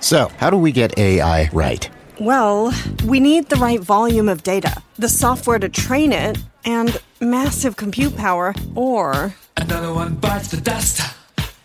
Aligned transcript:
So, 0.00 0.30
how 0.36 0.50
do 0.50 0.58
we 0.58 0.72
get 0.72 0.98
AI 0.98 1.48
right? 1.54 1.88
Well, 2.20 2.74
we 3.06 3.18
need 3.18 3.48
the 3.48 3.56
right 3.56 3.80
volume 3.80 4.28
of 4.28 4.42
data, 4.42 4.82
the 4.98 5.08
software 5.08 5.58
to 5.58 5.70
train 5.70 6.12
it, 6.12 6.36
and 6.66 7.00
massive 7.18 7.78
compute 7.78 8.14
power, 8.14 8.54
or. 8.74 9.34
Another 9.56 9.94
one 9.94 10.16
bites 10.16 10.48
the 10.48 10.60
dust. 10.60 11.00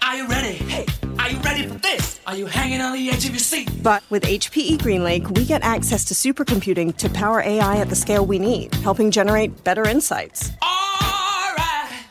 Are 0.02 0.16
you 0.16 0.28
ready? 0.28 0.54
Hey, 0.54 0.86
are 1.20 1.30
you 1.30 1.40
ready 1.40 1.68
for 1.68 1.76
this? 1.76 2.20
Are 2.28 2.36
you 2.36 2.46
hanging 2.46 2.82
on 2.82 2.94
the 2.94 3.10
edge 3.10 3.26
of 3.26 3.32
your 3.32 3.40
seat? 3.40 3.70
But 3.82 4.04
with 4.10 4.24
HPE 4.24 4.78
GreenLake, 4.78 5.38
we 5.38 5.46
get 5.46 5.64
access 5.64 6.06
to 6.06 6.14
supercomputing 6.14 6.96
to 6.98 7.10
power 7.10 7.42
AI 7.42 7.78
at 7.78 7.90
the 7.90 7.96
scale 7.96 8.26
we 8.26 8.40
need, 8.40 8.73
helping 8.76 9.12
generate 9.12 9.64
better 9.64 9.88
insights. 9.88 10.52
All 10.62 11.54
right. 11.58 12.04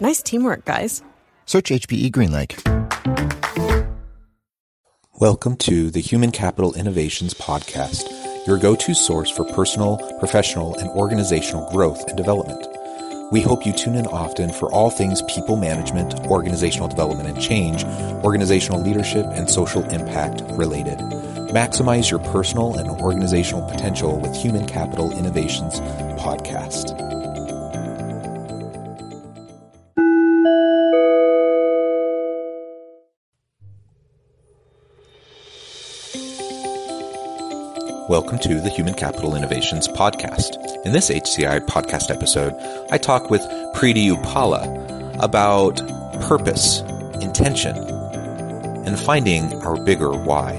Nice 0.00 0.22
teamwork, 0.22 0.64
guys. 0.64 1.02
Search 1.46 1.70
HPE 1.70 2.10
GreenLake. 2.10 2.56
Welcome 5.20 5.56
to 5.58 5.90
the 5.90 6.00
Human 6.00 6.30
Capital 6.30 6.72
Innovations 6.74 7.34
Podcast, 7.34 8.46
your 8.46 8.56
go 8.56 8.74
to 8.74 8.94
source 8.94 9.30
for 9.30 9.44
personal, 9.44 9.98
professional, 10.18 10.74
and 10.76 10.88
organizational 10.90 11.70
growth 11.70 12.08
and 12.08 12.16
development. 12.16 12.69
We 13.30 13.40
hope 13.40 13.64
you 13.64 13.72
tune 13.72 13.94
in 13.94 14.06
often 14.06 14.50
for 14.50 14.72
all 14.72 14.90
things 14.90 15.22
people 15.22 15.56
management, 15.56 16.26
organizational 16.26 16.88
development 16.88 17.28
and 17.28 17.40
change, 17.40 17.84
organizational 18.24 18.80
leadership, 18.80 19.24
and 19.30 19.48
social 19.48 19.84
impact 19.90 20.42
related. 20.50 20.98
Maximize 21.50 22.10
your 22.10 22.20
personal 22.20 22.76
and 22.76 22.90
organizational 23.00 23.68
potential 23.68 24.18
with 24.18 24.34
Human 24.34 24.66
Capital 24.66 25.16
Innovations 25.16 25.78
Podcast. 26.18 27.09
Welcome 38.10 38.40
to 38.40 38.60
the 38.60 38.70
Human 38.70 38.94
Capital 38.94 39.36
Innovations 39.36 39.86
Podcast. 39.86 40.84
In 40.84 40.90
this 40.90 41.10
HCI 41.10 41.60
podcast 41.66 42.10
episode, 42.10 42.56
I 42.90 42.98
talk 42.98 43.30
with 43.30 43.40
Preity 43.72 44.08
Üpala 44.08 45.22
about 45.22 45.76
purpose, 46.20 46.80
intention, 47.20 47.76
and 48.84 48.98
finding 48.98 49.54
our 49.62 49.76
bigger 49.84 50.10
why. 50.10 50.54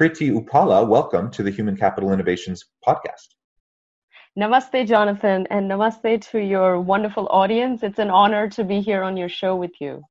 Preity 0.00 0.30
Üpala, 0.30 0.88
welcome 0.88 1.30
to 1.30 1.42
the 1.42 1.50
Human 1.50 1.76
Capital 1.76 2.10
Innovations 2.10 2.64
Podcast. 2.88 3.34
Namaste, 4.34 4.88
Jonathan, 4.88 5.46
and 5.50 5.70
namaste 5.70 6.22
to 6.30 6.38
your 6.38 6.80
wonderful 6.80 7.28
audience. 7.30 7.82
It's 7.82 7.98
an 7.98 8.08
honor 8.08 8.48
to 8.48 8.64
be 8.64 8.80
here 8.80 9.02
on 9.02 9.18
your 9.18 9.28
show 9.28 9.56
with 9.56 9.72
you. 9.78 10.02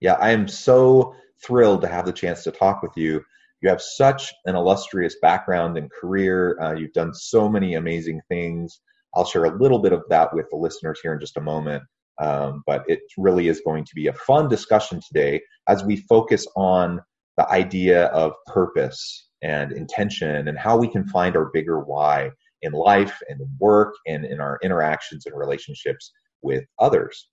Yeah, 0.00 0.14
I 0.14 0.30
am 0.30 0.48
so 0.48 1.14
thrilled 1.44 1.82
to 1.82 1.88
have 1.88 2.06
the 2.06 2.12
chance 2.14 2.42
to 2.44 2.50
talk 2.50 2.80
with 2.80 2.92
you. 2.96 3.22
You 3.60 3.68
have 3.68 3.82
such 3.82 4.32
an 4.46 4.56
illustrious 4.56 5.16
background 5.20 5.76
and 5.76 5.90
career. 5.90 6.58
Uh, 6.62 6.72
you've 6.72 6.94
done 6.94 7.12
so 7.12 7.50
many 7.50 7.74
amazing 7.74 8.22
things. 8.30 8.80
I'll 9.14 9.26
share 9.26 9.44
a 9.44 9.58
little 9.58 9.80
bit 9.80 9.92
of 9.92 10.04
that 10.08 10.32
with 10.32 10.46
the 10.50 10.56
listeners 10.56 11.00
here 11.02 11.12
in 11.12 11.20
just 11.20 11.36
a 11.36 11.42
moment. 11.42 11.82
Um, 12.18 12.62
but 12.66 12.82
it 12.88 13.00
really 13.18 13.48
is 13.48 13.60
going 13.60 13.84
to 13.84 13.94
be 13.94 14.06
a 14.06 14.14
fun 14.14 14.48
discussion 14.48 15.02
today 15.06 15.42
as 15.68 15.84
we 15.84 15.96
focus 15.96 16.46
on 16.56 17.02
the 17.38 17.48
idea 17.50 18.06
of 18.06 18.32
purpose 18.46 19.28
and 19.42 19.72
intention 19.72 20.48
and 20.48 20.58
how 20.58 20.76
we 20.76 20.88
can 20.88 21.06
find 21.06 21.36
our 21.36 21.46
bigger 21.46 21.80
why 21.80 22.30
in 22.62 22.72
life 22.72 23.16
and 23.28 23.40
in 23.40 23.48
work 23.60 23.94
and 24.06 24.24
in 24.24 24.40
our 24.40 24.58
interactions 24.62 25.24
and 25.24 25.38
relationships 25.38 26.12
with 26.42 26.64
others. 26.80 27.28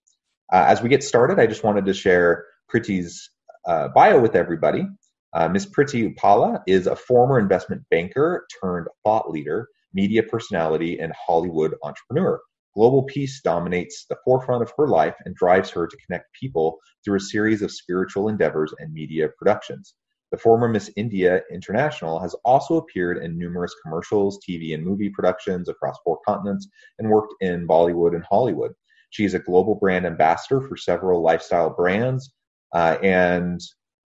Uh, 0.54 0.64
as 0.68 0.82
we 0.82 0.90
get 0.90 1.04
started, 1.04 1.40
I 1.40 1.48
just 1.48 1.64
wanted 1.64 1.86
to 1.86 1.94
share 1.94 2.46
Preity's 2.72 3.32
uh, 3.68 3.88
bio 3.90 4.20
with 4.20 4.36
everybody. 4.36 4.86
Uh, 5.34 5.50
Ms. 5.50 5.66
Preity 5.66 6.16
Üpala 6.16 6.62
is 6.68 6.86
a 6.88 6.96
former 6.96 7.40
investment 7.40 7.82
banker 7.90 8.46
turned 8.62 8.88
thought 9.04 9.32
leader, 9.32 9.68
media 9.94 10.22
personality, 10.22 11.00
and 11.00 11.12
Hollywood 11.14 11.74
entrepreneur. 11.84 12.40
Global 12.76 13.04
peace 13.04 13.42
dominates 13.42 14.06
the 14.10 14.18
forefront 14.26 14.62
of 14.62 14.72
her 14.78 14.88
life 14.88 15.16
and 15.24 15.34
drives 15.36 15.70
her 15.70 15.88
to 15.88 15.98
connect 16.06 16.34
people 16.34 16.78
through 17.04 17.18
a 17.18 17.22
series 17.22 17.62
of 17.62 17.72
spiritual 17.72 18.28
endeavors 18.28 18.74
and 18.80 18.92
media 18.92 19.30
productions. 19.38 19.96
The 20.32 20.38
former 20.38 20.68
Miss 20.68 20.92
India 20.98 21.42
International 21.50 22.20
has 22.20 22.36
also 22.44 22.76
appeared 22.76 23.24
in 23.24 23.38
numerous 23.38 23.74
commercials, 23.82 24.40
TV, 24.48 24.74
and 24.74 24.84
movie 24.84 25.10
productions 25.10 25.70
across 25.70 25.98
four 26.04 26.20
continents 26.28 26.68
and 27.00 27.10
worked 27.10 27.34
in 27.40 27.66
Bollywood 27.66 28.14
and 28.14 28.26
Hollywood. 28.30 28.74
She 29.12 29.24
is 29.24 29.34
a 29.34 29.40
global 29.40 29.76
brand 29.76 30.06
ambassador 30.06 30.60
for 30.60 30.76
several 30.76 31.22
lifestyle 31.22 31.70
brands. 31.70 32.34
Uh, 32.74 32.98
and 33.02 33.62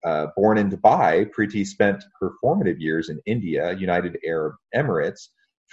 uh, 0.06 0.28
born 0.36 0.60
in 0.60 0.70
Dubai, 0.70 1.32
Preity 1.32 1.66
spent 1.66 2.04
her 2.20 2.34
formative 2.40 2.80
years 2.80 3.10
in 3.10 3.20
India, 3.26 3.74
United 3.74 4.20
Arab 4.24 4.54
Emirates, 4.76 5.30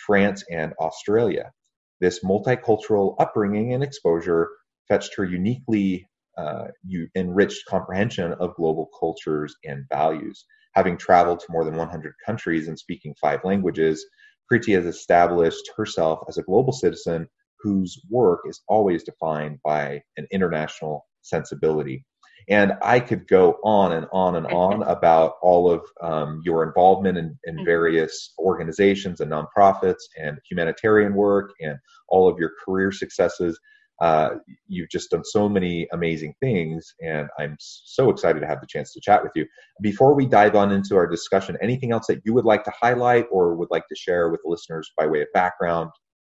France, 0.06 0.43
and 0.50 0.72
Australia. 0.81 1.53
This 2.01 2.23
multicultural 2.25 3.17
upbringing 3.19 3.73
and 3.75 3.83
exposure 3.83 4.49
fetched 4.89 5.15
her 5.17 5.25
uniquely 5.25 6.09
uh, 6.37 6.69
enriched 7.17 7.67
comprehension 7.67 8.33
of 8.35 8.55
global 8.55 8.89
cultures 8.99 9.57
and 9.65 9.85
values. 9.89 10.45
Having 10.75 10.99
traveled 10.99 11.41
to 11.41 11.47
more 11.51 11.65
than 11.65 11.77
100 11.77 12.15
countries 12.25 12.69
and 12.69 12.79
speaking 12.79 13.15
five 13.21 13.41
languages, 13.45 14.07
Preity 14.49 14.73
has 14.75 14.87
established 14.87 15.71
herself 15.77 16.21
as 16.29 16.39
a 16.39 16.43
global 16.43 16.73
citizen 16.73 17.29
whose 17.61 18.01
work 18.09 18.41
is 18.47 18.63
always 18.69 19.03
defined 19.03 19.59
by 19.65 20.01
an 20.17 20.27
international 20.31 21.07
sensibility. 21.23 22.07
And 22.49 22.73
I 22.83 23.01
could 23.01 23.29
go 23.29 23.59
on 23.63 23.93
and 23.93 24.07
on 24.13 24.37
and 24.37 24.47
on 24.47 24.83
about 24.85 25.35
all 25.43 25.71
of 25.71 25.83
um, 26.03 26.41
your 26.45 26.67
involvement 26.67 27.19
in, 27.19 27.39
in, 27.45 27.57
mm-hmm. 27.57 27.65
various 27.65 28.33
organizations 28.39 29.21
and 29.21 29.31
nonprofits 29.31 30.03
and 30.19 30.39
humanitarian 30.49 31.15
work 31.15 31.51
and 31.61 31.79
all 32.09 32.29
of 32.29 32.39
your 32.39 32.53
career 32.65 32.91
successes. 32.91 33.59
Uh, 34.01 34.37
you've 34.69 34.89
just 34.89 35.11
done 35.11 35.25
so 35.25 35.49
many 35.49 35.89
amazing 35.93 36.33
things, 36.41 36.95
and 37.05 37.29
I'm 37.39 37.57
so 37.59 38.11
excited 38.11 38.39
to 38.41 38.47
have 38.47 38.61
the 38.61 38.67
chance 38.67 38.93
to 38.93 39.01
chat 39.01 39.23
with 39.23 39.33
you. 39.35 39.45
Before 39.83 40.15
we 40.15 40.25
dive 40.25 40.55
on 40.55 40.71
into 40.71 40.95
our 40.95 41.07
discussion, 41.07 41.59
anything 41.61 41.91
else 41.91 42.07
that 42.07 42.21
you 42.25 42.33
would 42.33 42.45
like 42.45 42.63
to 42.65 42.73
highlight 42.81 43.27
or 43.33 43.57
would 43.57 43.71
like 43.73 43.89
to 43.89 43.97
share 43.97 44.31
with 44.31 44.41
listeners 44.45 44.89
by 44.97 45.07
way 45.07 45.23
of 45.23 45.29
background 45.35 45.91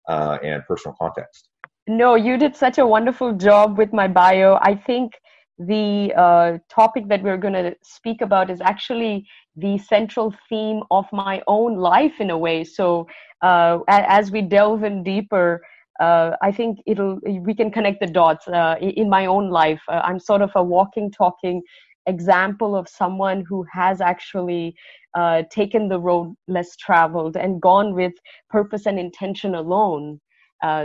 uh, 0.09 0.39
and 0.43 0.65
personal 0.67 0.97
context? 1.01 1.49
No, 1.87 2.17
you 2.17 2.37
did 2.37 2.57
such 2.57 2.79
a 2.79 2.87
wonderful 2.87 3.33
job 3.33 3.79
with 3.79 3.93
my 3.93 4.09
bio. 4.09 4.59
I 4.61 4.75
think 4.75 5.13
the 5.59 6.13
uh, 6.17 6.59
topic 6.69 7.09
that 7.09 7.23
we're 7.23 7.37
going 7.37 7.55
to 7.55 7.75
speak 7.83 8.21
about 8.21 8.51
is 8.51 8.61
actually 8.61 9.27
the 9.57 9.79
central 9.79 10.35
theme 10.49 10.83
of 10.91 11.05
my 11.13 11.43
own 11.47 11.77
life 11.77 12.21
in 12.21 12.31
a 12.31 12.39
way. 12.39 12.65
So, 12.65 13.07
uh, 13.43 13.81
as 13.89 14.31
we 14.31 14.43
delve 14.43 14.85
in 14.85 15.03
deeper, 15.03 15.61
uh, 16.01 16.37
I 16.43 16.53
think 16.53 16.79
it'll 16.87 17.21
we 17.25 17.55
can 17.55 17.71
connect 17.71 18.01
the 18.01 18.07
dots 18.07 18.49
uh, 18.49 18.77
in 18.81 19.09
my 19.11 19.27
own 19.27 19.51
life. 19.51 19.81
Uh, 19.89 20.01
I'm 20.05 20.19
sort 20.19 20.43
of 20.43 20.51
a 20.55 20.63
walking, 20.63 21.11
talking 21.11 21.63
example 22.07 22.75
of 22.75 22.89
someone 22.89 23.45
who 23.49 23.65
has 23.73 24.01
actually 24.01 24.75
uh, 25.15 25.43
taken 25.51 25.89
the 25.89 26.01
road 26.01 26.35
less 26.49 26.75
traveled 26.77 27.37
and 27.37 27.61
gone 27.61 27.95
with 27.95 28.13
purpose 28.51 28.87
and 28.87 28.99
intention 28.99 29.55
alone. 29.55 30.19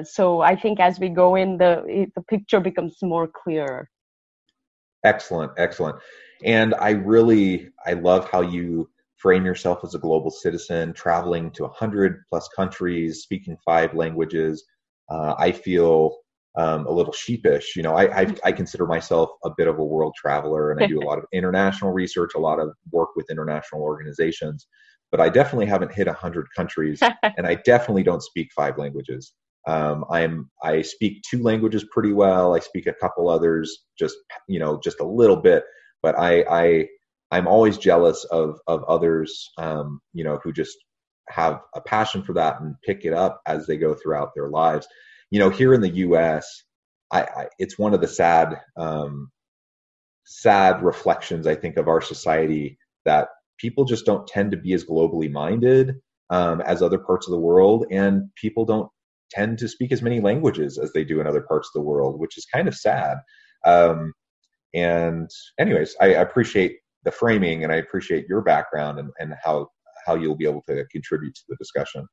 So 0.04 0.42
I 0.42 0.56
think 0.56 0.80
as 0.80 1.00
we 1.00 1.10
go 1.10 1.36
in, 1.36 1.58
the 1.58 2.08
the 2.16 2.22
picture 2.24 2.60
becomes 2.60 2.98
more 3.02 3.28
clear. 3.28 3.90
Excellent, 5.04 5.52
excellent, 5.58 5.98
and 6.44 6.74
I 6.76 6.92
really 6.92 7.70
I 7.86 7.94
love 7.94 8.30
how 8.30 8.42
you 8.42 8.90
frame 9.18 9.46
yourself 9.46 9.84
as 9.84 9.96
a 9.96 10.00
global 10.00 10.30
citizen, 10.30 10.94
traveling 10.94 11.52
to 11.52 11.64
100 11.64 12.24
plus 12.30 12.48
countries, 12.56 13.22
speaking 13.24 13.58
five 13.66 13.94
languages, 13.96 14.64
uh, 15.10 15.36
I 15.38 15.52
feel 15.52 16.18
um, 16.58 16.86
a 16.86 16.92
little 16.92 17.14
sheepish. 17.14 17.76
You 17.76 17.84
know, 17.84 17.94
I, 17.96 18.22
I, 18.22 18.36
I 18.46 18.52
consider 18.52 18.86
myself 18.86 19.30
a 19.44 19.50
bit 19.56 19.68
of 19.68 19.80
a 19.80 19.84
world 19.84 20.14
traveler, 20.18 20.72
and 20.72 20.84
I 20.84 20.88
do 20.88 21.00
a 21.00 21.06
lot 21.06 21.18
of 21.18 21.26
international 21.34 21.92
research, 21.92 22.32
a 22.36 22.40
lot 22.40 22.60
of 22.60 22.70
work 22.92 23.10
with 23.16 23.30
international 23.30 23.82
organizations. 23.82 24.68
But 25.12 25.22
I 25.22 25.30
definitely 25.30 25.68
haven't 25.68 25.94
hit 25.94 26.08
hundred 26.08 26.48
countries, 26.56 27.02
and 27.38 27.48
I 27.48 27.56
definitely 27.56 28.04
don't 28.04 28.24
speak 28.24 28.50
five 28.56 28.78
languages. 28.78 29.34
Um, 29.68 30.06
I'm 30.10 30.50
I 30.64 30.82
speak 30.82 31.24
two 31.30 31.44
languages 31.44 31.86
pretty 31.92 32.14
well. 32.14 32.56
I 32.56 32.60
speak 32.60 32.88
a 32.88 32.94
couple 32.94 33.30
others, 33.30 33.84
just 34.00 34.16
you 34.48 34.60
know, 34.60 34.80
just 34.82 35.02
a 35.02 35.06
little 35.06 35.36
bit. 35.36 35.66
But 36.02 36.18
I 36.18 36.46
I 36.50 36.88
I'm 37.32 37.48
always 37.48 37.78
jealous 37.78 38.24
of 38.26 38.60
of 38.68 38.84
others, 38.86 39.52
um, 39.58 40.00
you 40.14 40.24
know, 40.24 40.40
who 40.44 40.54
just 40.54 40.78
have 41.30 41.62
a 41.76 41.82
passion 41.82 42.24
for 42.24 42.34
that 42.34 42.62
and 42.62 42.76
pick 42.86 43.04
it 43.04 43.14
up 43.14 43.42
as 43.46 43.68
they 43.68 43.78
go 43.78 43.94
throughout 43.94 44.34
their 44.34 44.50
lives. 44.50 44.88
You 45.32 45.40
know, 45.40 45.50
here 45.50 45.74
in 45.74 45.82
the 45.82 45.90
U.S., 45.90 46.64
I, 47.12 47.24
I 47.24 47.48
it's 47.60 47.78
one 47.78 47.94
of 47.94 48.00
the 48.00 48.08
sad 48.08 48.62
um, 48.78 49.32
sad 50.26 50.82
reflections 50.84 51.48
I 51.48 51.56
think 51.56 51.78
of 51.78 51.90
our 51.90 52.02
society 52.02 52.78
that 53.06 53.30
people 53.58 53.86
just 53.86 54.06
don't 54.06 54.28
tend 54.28 54.52
to 54.52 54.58
be 54.58 54.74
as 54.74 54.86
globally 54.86 55.32
minded 55.32 55.96
um, 56.30 56.62
as 56.62 56.82
other 56.82 57.00
parts 57.00 57.28
of 57.28 57.32
the 57.32 57.40
world, 57.40 57.86
and 57.92 58.30
people 58.36 58.66
don't 58.66 58.90
tend 59.30 59.58
to 59.60 59.68
speak 59.68 59.92
as 59.92 60.02
many 60.02 60.20
languages 60.20 60.78
as 60.78 60.92
they 60.94 61.04
do 61.04 61.20
in 61.20 61.28
other 61.28 61.42
parts 61.42 61.70
of 61.70 61.80
the 61.80 61.88
world, 61.88 62.20
which 62.20 62.38
is 62.38 62.46
kind 62.46 62.68
of 62.68 62.76
sad. 62.76 63.18
Um, 63.66 64.14
and 64.74 65.30
anyways, 65.60 65.96
I 66.02 66.08
appreciate 66.08 66.78
the 67.04 67.12
framing 67.12 67.64
and 67.64 67.72
I 67.72 67.78
appreciate 67.78 68.28
your 68.28 68.42
background 68.42 69.00
and, 69.00 69.12
and 69.20 69.34
how 69.44 69.70
how 70.06 70.16
you'll 70.16 70.38
be 70.38 70.46
able 70.46 70.64
to 70.70 70.86
contribute 70.92 71.36
to 71.36 71.42
the 71.50 71.56
discussion. 71.58 72.08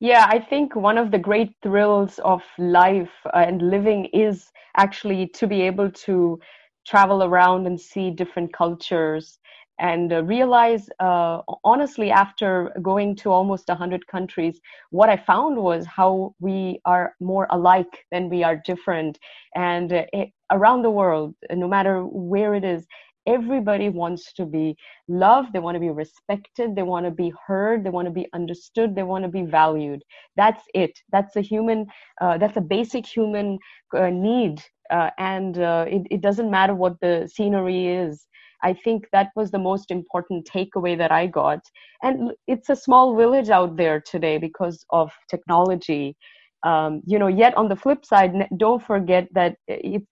Yeah, 0.00 0.26
I 0.28 0.38
think 0.38 0.74
one 0.74 0.98
of 0.98 1.10
the 1.10 1.18
great 1.18 1.52
thrills 1.62 2.18
of 2.20 2.42
life 2.58 3.12
and 3.32 3.60
living 3.70 4.06
is 4.06 4.50
actually 4.76 5.28
to 5.28 5.46
be 5.46 5.62
able 5.62 5.90
to 5.90 6.38
travel 6.86 7.22
around 7.22 7.66
and 7.66 7.80
see 7.80 8.10
different 8.10 8.52
cultures 8.52 9.38
and 9.78 10.12
uh, 10.12 10.22
realize 10.24 10.88
uh, 11.00 11.40
honestly 11.64 12.10
after 12.10 12.70
going 12.82 13.16
to 13.16 13.30
almost 13.30 13.68
100 13.68 14.06
countries 14.06 14.60
what 14.90 15.08
i 15.08 15.16
found 15.16 15.56
was 15.56 15.84
how 15.86 16.34
we 16.40 16.80
are 16.84 17.14
more 17.20 17.46
alike 17.50 18.04
than 18.12 18.28
we 18.28 18.42
are 18.44 18.60
different. 18.64 19.18
And 19.54 19.92
uh, 19.92 20.04
it, 20.12 20.30
around 20.50 20.82
the 20.82 20.90
world 20.90 21.34
no 21.50 21.68
matter 21.68 22.02
where 22.04 22.54
it 22.54 22.64
is 22.64 22.86
everybody 23.26 23.88
wants 23.88 24.34
to 24.34 24.44
be 24.44 24.76
loved. 25.08 25.52
They 25.52 25.58
want 25.58 25.76
to 25.76 25.80
be 25.80 25.90
respected. 25.90 26.76
They 26.76 26.82
want 26.82 27.06
to 27.06 27.10
be 27.10 27.32
heard. 27.46 27.82
They 27.82 27.90
want 27.90 28.06
to 28.06 28.12
be 28.12 28.26
understood. 28.34 28.94
They 28.94 29.02
want 29.02 29.24
to 29.24 29.30
be 29.30 29.42
valued. 29.42 30.02
That's 30.36 30.62
it. 30.74 30.92
That's 31.10 31.34
a 31.36 31.40
human 31.40 31.86
uh, 32.20 32.38
that's 32.38 32.56
a 32.56 32.60
basic 32.60 33.06
human 33.06 33.58
uh, 33.96 34.10
need 34.10 34.62
uh, 34.90 35.10
and 35.18 35.56
it, 35.56 36.06
it 36.10 36.20
doesn't 36.20 36.50
matter 36.50 36.74
what 36.74 37.00
the 37.00 37.28
scenery 37.32 37.88
is 37.88 38.26
I 38.64 38.72
think 38.74 39.08
that 39.12 39.30
was 39.36 39.50
the 39.50 39.58
most 39.58 39.90
important 39.90 40.48
takeaway 40.48 40.96
that 40.98 41.12
I 41.12 41.26
got. 41.26 41.60
And 42.02 42.32
it's 42.48 42.70
a 42.70 42.76
small 42.76 43.16
village 43.16 43.50
out 43.50 43.76
there 43.76 44.00
today 44.00 44.38
because 44.38 44.84
of 44.90 45.12
technology. 45.28 46.16
Um, 46.64 47.02
you 47.06 47.18
know, 47.18 47.28
yet 47.28 47.56
on 47.56 47.68
the 47.68 47.76
flip 47.76 48.04
side, 48.04 48.32
don't 48.56 48.82
forget 48.82 49.28
that 49.34 49.56
it, 49.68 50.02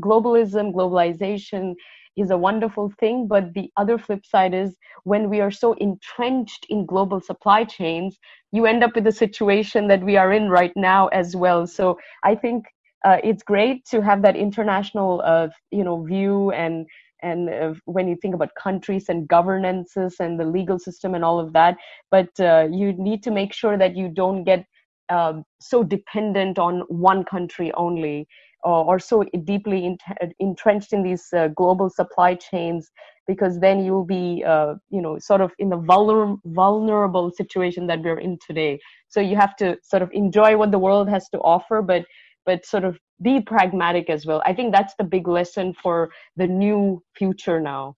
globalism, 0.00 0.72
globalization 0.74 1.74
is 2.16 2.30
a 2.30 2.38
wonderful 2.38 2.92
thing. 3.00 3.26
But 3.26 3.54
the 3.54 3.70
other 3.76 3.98
flip 3.98 4.24
side 4.26 4.54
is 4.54 4.76
when 5.04 5.30
we 5.30 5.40
are 5.40 5.50
so 5.50 5.72
entrenched 5.74 6.66
in 6.68 6.86
global 6.86 7.20
supply 7.20 7.64
chains, 7.64 8.18
you 8.52 8.66
end 8.66 8.84
up 8.84 8.94
with 8.94 9.04
the 9.04 9.12
situation 9.12 9.88
that 9.88 10.02
we 10.02 10.16
are 10.16 10.32
in 10.32 10.50
right 10.50 10.72
now 10.76 11.08
as 11.08 11.34
well. 11.34 11.66
So 11.66 11.98
I 12.22 12.34
think 12.34 12.66
uh, 13.04 13.18
it's 13.24 13.42
great 13.42 13.84
to 13.86 14.00
have 14.02 14.22
that 14.22 14.36
international, 14.36 15.22
uh, 15.24 15.48
you 15.70 15.84
know, 15.84 16.02
view 16.04 16.50
and 16.52 16.86
and 17.24 17.48
uh, 17.48 17.74
when 17.86 18.06
you 18.06 18.16
think 18.20 18.34
about 18.34 18.50
countries 18.62 19.08
and 19.08 19.26
governances 19.26 20.16
and 20.20 20.38
the 20.38 20.44
legal 20.44 20.78
system 20.78 21.14
and 21.14 21.24
all 21.24 21.40
of 21.40 21.52
that 21.52 21.76
but 22.10 22.28
uh, 22.40 22.68
you 22.70 22.92
need 22.92 23.22
to 23.22 23.30
make 23.30 23.52
sure 23.52 23.76
that 23.76 23.96
you 23.96 24.08
don't 24.08 24.44
get 24.44 24.64
uh, 25.08 25.34
so 25.60 25.82
dependent 25.82 26.58
on 26.58 26.80
one 26.88 27.24
country 27.24 27.72
only 27.74 28.26
or, 28.64 28.98
so 28.98 29.24
deeply 29.44 29.96
entrenched 30.40 30.92
in 30.92 31.02
these 31.02 31.26
uh, 31.36 31.48
global 31.48 31.90
supply 31.90 32.34
chains 32.34 32.90
because 33.26 33.60
then 33.60 33.84
you'll 33.84 34.04
be 34.04 34.42
uh, 34.46 34.74
you 34.90 35.00
know 35.00 35.18
sort 35.18 35.40
of 35.40 35.52
in 35.58 35.68
the 35.68 35.78
vulner- 35.78 36.38
vulnerable 36.46 37.30
situation 37.30 37.86
that 37.86 38.02
we're 38.02 38.18
in 38.18 38.38
today. 38.46 38.78
So 39.08 39.20
you 39.20 39.36
have 39.36 39.56
to 39.56 39.76
sort 39.82 40.02
of 40.02 40.10
enjoy 40.12 40.56
what 40.56 40.70
the 40.70 40.78
world 40.78 41.08
has 41.08 41.28
to 41.30 41.38
offer 41.38 41.82
but 41.82 42.04
but 42.46 42.64
sort 42.66 42.84
of 42.84 42.98
be 43.22 43.40
pragmatic 43.40 44.10
as 44.10 44.26
well. 44.26 44.42
I 44.44 44.54
think 44.54 44.72
that's 44.72 44.94
the 44.98 45.04
big 45.04 45.28
lesson 45.28 45.74
for 45.82 46.10
the 46.36 46.46
new 46.46 47.02
future 47.16 47.60
now. 47.60 47.96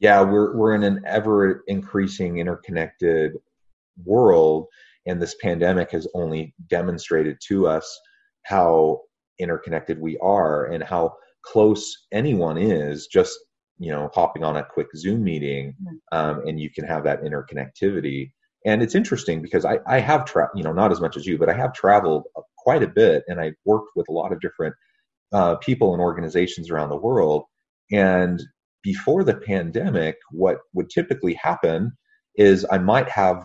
Yeah, 0.00 0.22
we're 0.22 0.56
we're 0.56 0.74
in 0.74 0.82
an 0.82 1.02
ever 1.06 1.62
increasing 1.68 2.38
interconnected 2.38 3.32
world 4.04 4.66
and 5.06 5.20
this 5.20 5.34
pandemic 5.40 5.90
has 5.90 6.06
only 6.14 6.54
demonstrated 6.68 7.38
to 7.48 7.66
us 7.66 8.00
how 8.44 9.00
interconnected 9.38 10.00
we 10.00 10.18
are 10.18 10.66
and 10.66 10.82
how 10.82 11.14
close 11.44 12.06
anyone 12.12 12.56
is 12.56 13.06
just 13.06 13.38
you 13.78 13.90
know 13.90 14.08
hopping 14.14 14.44
on 14.44 14.56
a 14.56 14.64
quick 14.64 14.86
zoom 14.96 15.24
meeting 15.24 15.74
mm-hmm. 15.82 16.18
um, 16.18 16.46
and 16.46 16.60
you 16.60 16.70
can 16.70 16.84
have 16.84 17.04
that 17.04 17.22
interconnectivity 17.22 18.30
and 18.64 18.82
it's 18.82 18.94
interesting 18.94 19.42
because 19.42 19.64
i, 19.64 19.78
I 19.86 19.98
have 19.98 20.24
tra- 20.24 20.50
you 20.54 20.62
know 20.62 20.72
not 20.72 20.92
as 20.92 21.00
much 21.00 21.16
as 21.16 21.26
you 21.26 21.38
but 21.38 21.48
i 21.48 21.54
have 21.54 21.72
traveled 21.72 22.24
quite 22.62 22.82
a 22.82 22.88
bit, 22.88 23.24
and 23.28 23.40
I 23.40 23.52
worked 23.64 23.90
with 23.96 24.08
a 24.08 24.12
lot 24.12 24.32
of 24.32 24.40
different 24.40 24.74
uh, 25.32 25.56
people 25.56 25.92
and 25.92 26.02
organizations 26.02 26.70
around 26.70 26.90
the 26.90 26.96
world. 26.96 27.44
And 27.90 28.42
before 28.82 29.24
the 29.24 29.34
pandemic, 29.34 30.16
what 30.30 30.58
would 30.74 30.90
typically 30.90 31.34
happen 31.34 31.92
is 32.36 32.66
I 32.70 32.78
might 32.78 33.08
have 33.08 33.44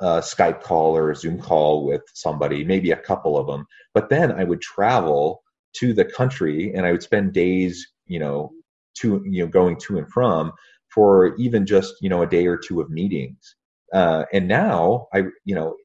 a 0.00 0.18
Skype 0.18 0.62
call 0.62 0.96
or 0.96 1.10
a 1.10 1.16
Zoom 1.16 1.40
call 1.40 1.86
with 1.86 2.02
somebody, 2.14 2.64
maybe 2.64 2.90
a 2.90 2.96
couple 2.96 3.38
of 3.38 3.46
them, 3.46 3.66
but 3.94 4.08
then 4.08 4.32
I 4.32 4.44
would 4.44 4.60
travel 4.60 5.42
to 5.76 5.94
the 5.94 6.04
country 6.04 6.72
and 6.74 6.84
I 6.84 6.92
would 6.92 7.02
spend 7.02 7.32
days, 7.32 7.86
you 8.06 8.18
know, 8.18 8.52
to 8.98 9.22
you 9.24 9.42
know 9.42 9.48
going 9.48 9.76
to 9.76 9.98
and 9.98 10.10
from 10.10 10.52
for 10.92 11.34
even 11.36 11.64
just 11.64 11.94
you 12.02 12.10
know 12.10 12.22
a 12.22 12.26
day 12.26 12.46
or 12.46 12.56
two 12.56 12.80
of 12.80 12.90
meetings. 12.90 13.56
Uh, 13.92 14.24
and 14.32 14.48
now 14.48 15.06
I, 15.14 15.24
you 15.44 15.54
know, 15.54 15.76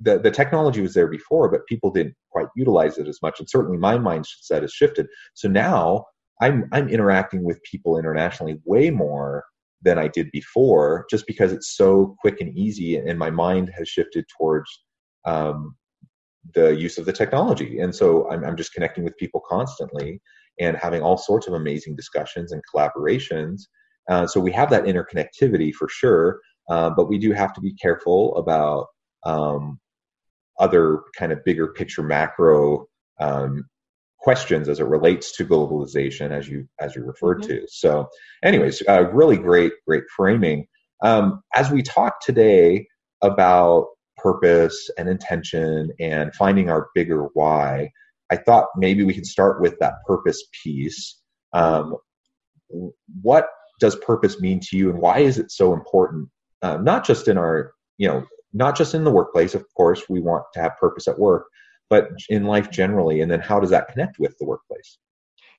the, 0.00 0.18
the 0.18 0.30
technology 0.30 0.80
was 0.80 0.94
there 0.94 1.08
before, 1.08 1.50
but 1.50 1.66
people 1.66 1.90
didn't 1.90 2.14
quite 2.30 2.46
utilize 2.56 2.98
it 2.98 3.08
as 3.08 3.20
much. 3.22 3.40
And 3.40 3.48
certainly 3.48 3.78
my 3.78 3.96
mindset 3.96 4.62
has 4.62 4.72
shifted. 4.72 5.06
So 5.34 5.48
now 5.48 6.04
I'm 6.40 6.68
I'm 6.72 6.88
interacting 6.88 7.44
with 7.44 7.62
people 7.62 7.98
internationally 7.98 8.60
way 8.64 8.90
more 8.90 9.44
than 9.82 9.98
I 9.98 10.08
did 10.08 10.30
before, 10.32 11.06
just 11.10 11.26
because 11.26 11.52
it's 11.52 11.76
so 11.76 12.16
quick 12.20 12.40
and 12.40 12.56
easy, 12.56 12.96
and 12.96 13.18
my 13.18 13.30
mind 13.30 13.70
has 13.76 13.88
shifted 13.88 14.24
towards 14.36 14.68
um, 15.24 15.76
the 16.54 16.70
use 16.70 16.98
of 16.98 17.06
the 17.06 17.12
technology. 17.12 17.78
And 17.78 17.94
so 17.94 18.28
I'm, 18.30 18.44
I'm 18.44 18.56
just 18.56 18.72
connecting 18.72 19.04
with 19.04 19.16
people 19.16 19.42
constantly 19.48 20.20
and 20.60 20.76
having 20.76 21.02
all 21.02 21.16
sorts 21.16 21.46
of 21.46 21.54
amazing 21.54 21.94
discussions 21.94 22.52
and 22.52 22.62
collaborations. 22.74 23.62
Uh, 24.10 24.26
so 24.26 24.40
we 24.40 24.50
have 24.52 24.70
that 24.70 24.84
interconnectivity 24.84 25.72
for 25.72 25.88
sure, 25.88 26.40
uh, 26.70 26.90
but 26.90 27.08
we 27.08 27.18
do 27.18 27.32
have 27.32 27.52
to 27.52 27.60
be 27.60 27.74
careful 27.74 28.36
about 28.36 28.86
um, 29.24 29.78
other 30.58 31.02
kind 31.16 31.32
of 31.32 31.44
bigger 31.44 31.68
picture 31.68 32.02
macro 32.02 32.86
um, 33.20 33.64
questions 34.18 34.68
as 34.68 34.80
it 34.80 34.84
relates 34.84 35.36
to 35.36 35.46
globalization, 35.46 36.30
as 36.30 36.48
you 36.48 36.68
as 36.80 36.94
you 36.94 37.04
referred 37.04 37.42
mm-hmm. 37.42 37.60
to. 37.60 37.66
So, 37.68 38.08
anyways, 38.42 38.82
uh, 38.88 39.10
really 39.12 39.36
great 39.36 39.72
great 39.86 40.04
framing. 40.14 40.66
Um, 41.02 41.42
as 41.54 41.70
we 41.70 41.82
talk 41.82 42.20
today 42.20 42.86
about 43.22 43.86
purpose 44.16 44.90
and 44.98 45.08
intention 45.08 45.92
and 46.00 46.34
finding 46.34 46.68
our 46.68 46.88
bigger 46.94 47.28
why, 47.34 47.90
I 48.30 48.36
thought 48.36 48.66
maybe 48.76 49.04
we 49.04 49.14
could 49.14 49.26
start 49.26 49.60
with 49.60 49.78
that 49.78 49.94
purpose 50.06 50.44
piece. 50.62 51.20
Um, 51.52 51.96
what 53.22 53.48
does 53.80 53.96
purpose 53.96 54.40
mean 54.40 54.60
to 54.60 54.76
you, 54.76 54.90
and 54.90 54.98
why 54.98 55.20
is 55.20 55.38
it 55.38 55.50
so 55.50 55.72
important? 55.72 56.28
Uh, 56.62 56.78
not 56.78 57.06
just 57.06 57.28
in 57.28 57.38
our 57.38 57.72
you 57.98 58.08
know 58.08 58.26
not 58.52 58.76
just 58.76 58.94
in 58.94 59.04
the 59.04 59.10
workplace, 59.10 59.54
of 59.54 59.64
course, 59.74 60.08
we 60.08 60.20
want 60.20 60.44
to 60.54 60.60
have 60.60 60.76
purpose 60.78 61.08
at 61.08 61.18
work, 61.18 61.46
but 61.90 62.08
in 62.28 62.44
life 62.44 62.70
generally. 62.70 63.20
And 63.20 63.30
then 63.30 63.40
how 63.40 63.60
does 63.60 63.70
that 63.70 63.88
connect 63.88 64.18
with 64.18 64.36
the 64.38 64.46
workplace? 64.46 64.98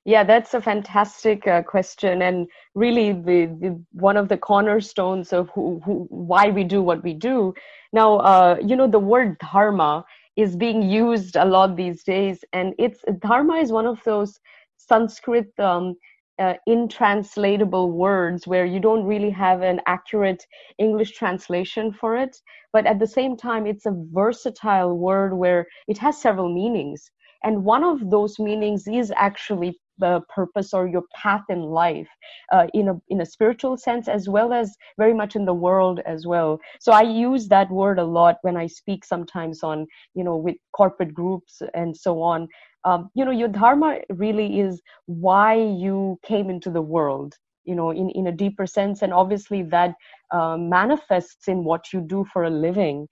Yeah, 0.06 0.24
that's 0.24 0.54
a 0.54 0.62
fantastic 0.62 1.46
uh, 1.46 1.62
question, 1.62 2.22
and 2.22 2.48
really 2.74 3.12
the, 3.12 3.54
the, 3.60 3.84
one 3.92 4.16
of 4.16 4.28
the 4.28 4.38
cornerstones 4.38 5.30
of 5.30 5.50
who, 5.50 5.80
who, 5.84 6.06
why 6.08 6.48
we 6.48 6.64
do 6.64 6.82
what 6.82 7.02
we 7.02 7.12
do. 7.12 7.52
Now, 7.92 8.18
uh, 8.18 8.56
you 8.64 8.76
know, 8.76 8.86
the 8.86 8.98
word 8.98 9.36
dharma 9.40 10.04
is 10.36 10.56
being 10.56 10.80
used 10.80 11.36
a 11.36 11.44
lot 11.44 11.76
these 11.76 12.02
days, 12.02 12.42
and 12.54 12.72
it's 12.78 13.04
dharma 13.18 13.56
is 13.56 13.72
one 13.72 13.84
of 13.84 14.02
those 14.04 14.40
Sanskrit 14.78 15.52
um, 15.58 15.96
uh, 16.40 16.54
intranslatable 16.68 17.92
words 17.92 18.46
where 18.46 18.64
you 18.64 18.80
don't 18.80 19.04
really 19.04 19.30
have 19.30 19.62
an 19.62 19.80
accurate 19.86 20.44
English 20.78 21.12
translation 21.12 21.92
for 21.92 22.16
it. 22.16 22.36
But 22.72 22.86
at 22.86 22.98
the 22.98 23.06
same 23.06 23.36
time, 23.36 23.66
it's 23.66 23.86
a 23.86 23.94
versatile 24.12 24.96
word 24.96 25.34
where 25.36 25.66
it 25.88 25.98
has 25.98 26.20
several 26.20 26.52
meanings. 26.52 27.10
And 27.44 27.64
one 27.64 27.84
of 27.84 28.10
those 28.10 28.38
meanings 28.38 28.86
is 28.88 29.12
actually 29.16 29.78
the 30.00 30.22
purpose 30.34 30.72
or 30.74 30.88
your 30.88 31.04
path 31.14 31.44
in 31.50 31.60
life 31.60 32.08
uh, 32.52 32.66
in 32.74 32.88
a 32.88 32.94
in 33.10 33.20
a 33.20 33.26
spiritual 33.26 33.76
sense 33.76 34.08
as 34.08 34.28
well 34.28 34.52
as 34.52 34.74
very 34.98 35.14
much 35.14 35.36
in 35.36 35.44
the 35.44 35.54
world 35.54 36.00
as 36.06 36.26
well 36.26 36.58
so 36.80 36.90
i 36.92 37.02
use 37.02 37.46
that 37.48 37.70
word 37.70 37.98
a 37.98 38.04
lot 38.04 38.36
when 38.42 38.56
i 38.56 38.66
speak 38.66 39.04
sometimes 39.04 39.62
on 39.62 39.86
you 40.14 40.24
know 40.24 40.36
with 40.36 40.56
corporate 40.72 41.14
groups 41.14 41.62
and 41.74 41.96
so 41.96 42.20
on 42.22 42.48
um, 42.84 43.10
you 43.14 43.24
know 43.24 43.30
your 43.30 43.48
dharma 43.48 43.98
really 44.10 44.60
is 44.60 44.80
why 45.06 45.54
you 45.54 46.18
came 46.24 46.50
into 46.50 46.70
the 46.70 46.82
world 46.82 47.34
you 47.64 47.74
know 47.74 47.90
in, 47.90 48.10
in 48.10 48.26
a 48.26 48.32
deeper 48.32 48.66
sense. 48.66 49.02
And 49.02 49.12
obviously 49.12 49.62
that 49.64 49.94
uh, 50.32 50.56
manifests 50.56 51.48
in 51.48 51.64
what 51.64 51.92
you 51.92 52.00
do 52.00 52.24
for 52.32 52.44
a 52.44 52.50
living. 52.50 53.08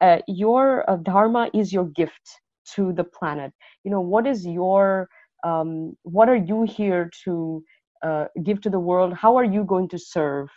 Uh, 0.00 0.18
your 0.26 0.88
uh, 0.90 0.96
dharma 0.96 1.48
is 1.54 1.72
your 1.72 1.86
gift 1.86 2.40
to 2.74 2.92
the 2.92 3.04
planet. 3.04 3.52
You 3.84 3.90
know 3.90 4.00
what 4.00 4.26
is 4.26 4.46
your 4.46 5.08
um, 5.44 5.96
what 6.02 6.28
are 6.28 6.36
you 6.36 6.62
here 6.64 7.10
to 7.24 7.62
uh, 8.02 8.24
give 8.42 8.60
to 8.62 8.70
the 8.70 8.80
world? 8.80 9.14
How 9.14 9.36
are 9.36 9.44
you 9.44 9.64
going 9.64 9.88
to 9.90 9.98
serve 9.98 10.48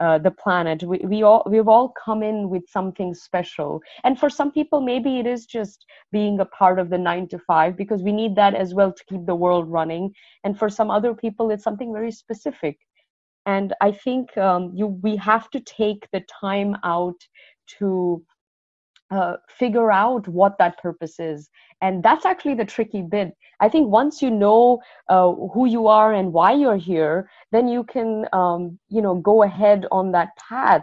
uh, 0.00 0.18
the 0.18 0.30
planet. 0.30 0.82
We, 0.82 0.98
we 0.98 1.22
all 1.22 1.42
we've 1.48 1.68
all 1.68 1.92
come 2.04 2.22
in 2.22 2.50
with 2.50 2.68
something 2.68 3.14
special. 3.14 3.80
And 4.04 4.18
for 4.18 4.28
some 4.28 4.52
people 4.52 4.80
maybe 4.80 5.18
it 5.18 5.26
is 5.26 5.46
just 5.46 5.84
being 6.12 6.40
a 6.40 6.44
part 6.44 6.78
of 6.78 6.90
the 6.90 6.98
nine 6.98 7.28
to 7.28 7.38
five 7.38 7.76
because 7.76 8.02
we 8.02 8.12
need 8.12 8.36
that 8.36 8.54
as 8.54 8.74
well 8.74 8.92
to 8.92 9.04
keep 9.08 9.26
the 9.26 9.34
world 9.34 9.68
running. 9.68 10.12
And 10.44 10.58
for 10.58 10.68
some 10.68 10.90
other 10.90 11.14
people 11.14 11.50
it's 11.50 11.64
something 11.64 11.92
very 11.92 12.12
specific. 12.12 12.78
And 13.46 13.74
i 13.80 13.90
think 13.92 14.36
um, 14.36 14.72
you 14.74 14.86
we 14.86 15.16
have 15.16 15.50
to 15.50 15.60
take 15.60 16.08
the 16.12 16.22
time 16.40 16.76
out 16.84 17.20
to 17.78 18.24
uh, 19.10 19.36
figure 19.48 19.92
out 19.92 20.26
what 20.26 20.58
that 20.58 20.78
purpose 20.78 21.20
is 21.20 21.48
and 21.80 22.02
that's 22.02 22.24
actually 22.24 22.54
the 22.54 22.64
tricky 22.64 23.02
bit. 23.02 23.32
I 23.60 23.68
think 23.68 23.88
once 23.88 24.20
you 24.22 24.30
know 24.30 24.80
uh, 25.08 25.32
who 25.32 25.66
you 25.66 25.86
are 25.86 26.12
and 26.12 26.32
why 26.32 26.52
you're 26.52 26.76
here 26.76 27.28
then 27.52 27.68
you 27.68 27.84
can 27.84 28.26
um, 28.32 28.78
you 28.88 29.02
know 29.02 29.14
go 29.16 29.42
ahead 29.42 29.86
on 29.90 30.12
that 30.12 30.30
path. 30.36 30.82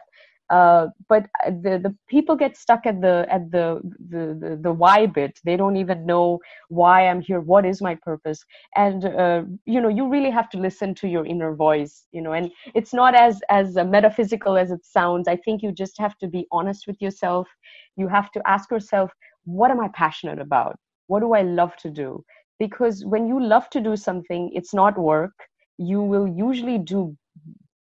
Uh, 0.49 0.87
but 1.09 1.23
uh, 1.45 1.49
the 1.49 1.79
the 1.81 1.95
people 2.07 2.35
get 2.35 2.55
stuck 2.57 2.85
at 2.85 3.01
the 3.01 3.25
at 3.29 3.49
the, 3.51 3.79
the 4.09 4.37
the, 4.39 4.59
the 4.61 4.71
why 4.73 5.05
bit. 5.07 5.39
They 5.45 5.55
don't 5.57 5.77
even 5.77 6.05
know 6.05 6.39
why 6.69 7.07
i'm 7.07 7.21
here 7.21 7.39
what 7.39 7.65
is 7.65 7.81
my 7.81 7.95
purpose. 7.95 8.43
And 8.75 9.05
uh, 9.05 9.43
you 9.65 9.81
know 9.81 9.89
you 9.89 10.07
really 10.07 10.29
have 10.31 10.49
to 10.51 10.59
listen 10.59 10.93
to 10.95 11.07
your 11.07 11.25
inner 11.25 11.55
voice 11.55 12.05
you 12.11 12.21
know 12.21 12.33
and 12.33 12.51
it's 12.75 12.93
not 12.93 13.15
as 13.15 13.41
as 13.49 13.75
metaphysical 13.75 14.57
as 14.57 14.71
it 14.71 14.85
sounds. 14.85 15.27
I 15.27 15.37
think 15.37 15.63
you 15.63 15.71
just 15.71 15.97
have 15.97 16.17
to 16.19 16.27
be 16.27 16.45
honest 16.51 16.87
with 16.87 17.01
yourself. 17.01 17.47
You 17.95 18.07
have 18.09 18.31
to 18.33 18.41
ask 18.45 18.69
yourself 18.69 19.11
what 19.45 19.71
am 19.71 19.79
i 19.79 19.89
passionate 19.89 20.39
about 20.39 20.77
what 21.13 21.21
do 21.21 21.33
i 21.33 21.43
love 21.43 21.75
to 21.85 21.89
do? 22.03 22.23
Because 22.59 23.03
when 23.05 23.27
you 23.27 23.43
love 23.55 23.69
to 23.71 23.81
do 23.89 23.95
something 23.95 24.51
it's 24.61 24.73
not 24.73 24.97
work. 24.97 25.33
You 25.77 26.01
will 26.01 26.27
usually 26.27 26.77
do 26.77 27.17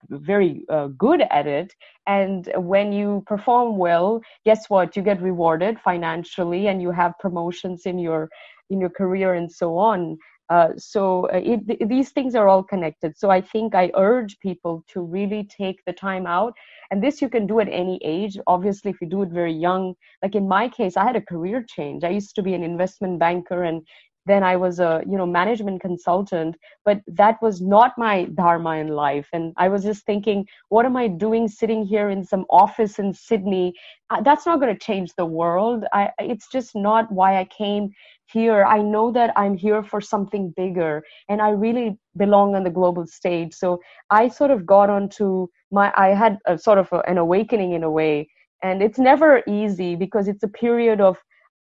very 0.09 0.65
uh, 0.69 0.87
good 1.05 1.21
at 1.31 1.47
it. 1.47 1.73
And 2.07 2.51
when 2.57 2.91
you 2.91 3.23
perform 3.25 3.77
well 3.77 4.21
guess 4.45 4.69
what? 4.69 4.95
You 4.95 5.03
get 5.03 5.21
rewarded 5.21 5.79
financially 5.79 6.67
and 6.67 6.81
you 6.81 6.91
have 6.91 7.13
promotions 7.19 7.85
in 7.85 7.99
your 7.99 8.29
in 8.69 8.79
your 8.79 8.89
career 9.01 9.33
and 9.33 9.51
so 9.51 9.77
on 9.77 10.17
uh, 10.49 10.69
so 10.77 11.27
uh, 11.33 11.41
it, 11.43 11.89
these 11.89 12.11
things 12.11 12.35
are 12.35 12.47
all 12.47 12.63
connected. 12.63 13.17
So 13.17 13.29
i 13.29 13.41
think 13.41 13.75
i 13.75 13.91
urge 13.95 14.39
people 14.39 14.83
to 14.93 15.01
really 15.01 15.43
take 15.45 15.83
the 15.85 15.93
time 15.93 16.25
out 16.27 16.53
and 16.91 17.01
this 17.03 17.21
you 17.21 17.29
can 17.29 17.47
do 17.47 17.59
at 17.59 17.69
any 17.69 17.99
age. 18.03 18.37
Obviously 18.47 18.91
if 18.91 19.01
you 19.01 19.07
do 19.07 19.23
it 19.23 19.29
very 19.29 19.53
young 19.53 19.95
like 20.21 20.35
in 20.35 20.47
my 20.47 20.67
case 20.67 20.97
i 20.97 21.03
had 21.03 21.15
a 21.15 21.21
career 21.21 21.63
change. 21.67 22.03
I 22.03 22.09
used 22.09 22.35
to 22.35 22.43
be 22.43 22.53
an 22.53 22.63
investment 22.63 23.19
banker 23.19 23.63
and 23.63 23.81
then 24.25 24.43
i 24.43 24.55
was 24.55 24.79
a 24.79 25.01
you 25.09 25.17
know 25.17 25.25
management 25.25 25.81
consultant 25.81 26.55
but 26.85 27.01
that 27.07 27.41
was 27.41 27.61
not 27.61 27.93
my 27.97 28.25
dharma 28.35 28.77
in 28.77 28.87
life. 28.87 29.27
And 29.33 29.53
i 29.57 29.67
was 29.67 29.83
just 29.83 30.05
thinking 30.05 30.45
what 30.69 30.85
am 30.85 30.97
i 30.97 31.07
doing 31.07 31.47
sitting 31.47 31.85
here 31.85 32.09
in 32.09 32.23
some 32.23 32.45
office 32.49 32.99
in 32.99 33.13
sydney? 33.13 33.73
Uh, 34.09 34.21
that's 34.21 34.45
not 34.45 34.59
going 34.59 34.73
to 34.73 34.85
change 34.85 35.13
the 35.17 35.25
world. 35.25 35.85
I, 35.93 36.11
it's 36.19 36.47
just 36.51 36.75
not 36.75 37.11
why 37.11 37.39
i 37.39 37.45
came 37.45 37.91
here. 38.31 38.63
I 38.63 38.81
know 38.81 39.11
that 39.11 39.33
i'm 39.35 39.55
here 39.55 39.83
for 39.83 40.01
something 40.01 40.53
bigger 40.55 41.03
and 41.29 41.41
i 41.41 41.49
really 41.49 41.97
belong 42.17 42.55
on 42.55 42.63
the 42.63 42.69
global 42.69 43.05
stage. 43.07 43.53
So 43.53 43.79
i 44.09 44.27
sort 44.27 44.51
of 44.51 44.65
got 44.65 44.89
onto 44.89 45.47
my 45.71 45.91
i 45.97 46.09
had 46.09 46.37
a 46.45 46.57
sort 46.57 46.77
of 46.77 46.87
a, 46.91 46.99
an 47.09 47.17
awakening 47.17 47.73
in 47.73 47.83
a 47.83 47.91
way. 47.91 48.27
And 48.61 48.81
it's 48.81 48.97
never 48.97 49.43
easy 49.47 49.95
because 49.97 50.29
it's 50.29 50.43
a 50.43 50.47
period 50.47 51.01
of 51.01 51.17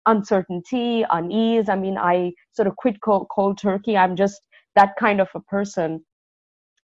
uncertainty, 0.09 1.05
unease. 1.11 1.69
I 1.69 1.77
mean, 1.77 1.99
I 1.99 2.33
sort 2.53 2.69
of 2.69 2.77
quit 2.77 3.01
cold, 3.03 3.29
cold 3.35 3.59
turkey. 3.59 3.97
I'm 3.97 4.17
just 4.17 4.41
that 4.77 4.95
kind 4.99 5.21
of 5.21 5.29
a 5.35 5.41
person. 5.41 6.05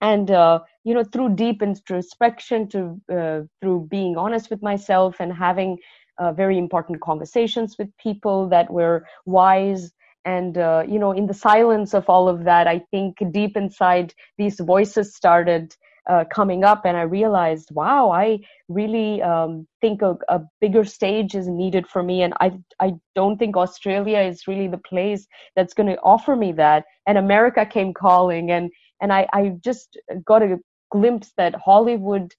And, 0.00 0.30
uh, 0.30 0.60
you 0.84 0.94
know, 0.94 1.04
through 1.04 1.36
deep 1.36 1.62
introspection, 1.62 2.68
to, 2.68 3.00
uh, 3.12 3.40
through 3.60 3.88
being 3.90 4.16
honest 4.16 4.50
with 4.50 4.62
myself 4.62 5.16
and 5.20 5.32
having 5.32 5.78
uh, 6.18 6.32
very 6.32 6.58
important 6.58 7.00
conversations 7.00 7.76
with 7.78 7.88
people 7.98 8.48
that 8.50 8.70
were 8.70 9.06
wise 9.26 9.92
and 10.24 10.58
uh, 10.58 10.84
you 10.88 10.98
know 10.98 11.12
in 11.12 11.26
the 11.26 11.34
silence 11.34 11.94
of 11.94 12.08
all 12.08 12.28
of 12.28 12.44
that 12.44 12.66
i 12.66 12.78
think 12.90 13.16
deep 13.32 13.56
inside 13.56 14.14
these 14.38 14.60
voices 14.60 15.14
started 15.14 15.74
uh, 16.08 16.24
coming 16.32 16.64
up 16.64 16.84
and 16.84 16.96
i 16.96 17.02
realized 17.02 17.68
wow 17.72 18.10
i 18.10 18.38
really 18.68 19.22
um, 19.22 19.66
think 19.80 20.02
a, 20.02 20.16
a, 20.28 20.40
bigger 20.60 20.84
stage 20.84 21.34
is 21.34 21.48
needed 21.48 21.86
for 21.86 22.02
me 22.02 22.22
and 22.22 22.34
i 22.40 22.52
i 22.80 22.92
don't 23.14 23.38
think 23.38 23.56
australia 23.56 24.18
is 24.18 24.46
really 24.46 24.68
the 24.68 24.78
place 24.78 25.26
that's 25.56 25.74
going 25.74 25.88
to 25.88 25.98
offer 26.02 26.36
me 26.36 26.52
that. 26.52 26.84
And 27.06 27.18
america 27.18 27.66
came 27.66 27.92
calling 27.92 28.50
and 28.50 28.70
and 29.00 29.12
i 29.12 29.26
i 29.32 29.52
just 29.62 29.98
got 30.24 30.42
a 30.42 30.58
glimpse 30.90 31.32
that 31.36 31.54
hollywood 31.54 32.32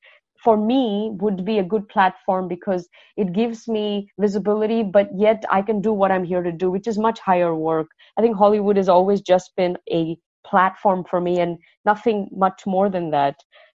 for 0.43 0.57
me 0.57 1.11
would 1.21 1.43
be 1.43 1.57
a 1.59 1.63
good 1.63 1.87
platform 1.89 2.47
because 2.47 2.87
it 3.17 3.33
gives 3.33 3.67
me 3.67 4.09
visibility 4.19 4.83
but 4.83 5.09
yet 5.15 5.43
i 5.49 5.61
can 5.61 5.81
do 5.81 5.91
what 5.91 6.11
i'm 6.11 6.23
here 6.23 6.43
to 6.43 6.51
do 6.51 6.69
which 6.71 6.87
is 6.87 6.97
much 6.97 7.19
higher 7.19 7.55
work. 7.55 7.87
I 8.17 8.21
think 8.21 8.37
hollywood 8.37 8.77
has 8.77 8.89
always 8.89 9.21
just 9.21 9.55
been 9.55 9.77
a 9.91 10.17
platform 10.45 11.03
for 11.09 11.19
me 11.19 11.39
and 11.39 11.57
nothing 11.85 12.29
much 12.31 12.65
more 12.65 12.89
than 12.89 13.11
that. 13.11 13.35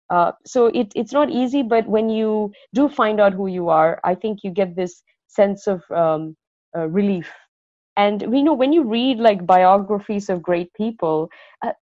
Uh, 0.09 0.31
so 0.45 0.67
it, 0.67 0.91
it's 0.95 1.11
not 1.11 1.29
easy 1.29 1.61
but 1.61 1.85
when 1.85 2.09
you 2.09 2.49
do 2.73 2.87
find 2.87 3.19
out 3.19 3.33
who 3.33 3.47
you 3.47 3.67
are 3.67 3.99
i 4.05 4.15
think 4.15 4.39
you 4.41 4.49
get 4.49 4.73
this 4.73 5.03
sense 5.27 5.67
of 5.67 5.83
um, 5.91 6.35
uh, 6.77 6.87
relief. 6.87 7.31
And 7.95 8.21
we 8.27 8.43
know 8.43 8.53
when 8.53 8.73
you 8.73 8.83
read 8.83 9.17
like 9.17 9.45
biographies 9.45 10.29
of 10.29 10.43
great 10.43 10.71
people 10.73 11.29
uh, 11.65 11.73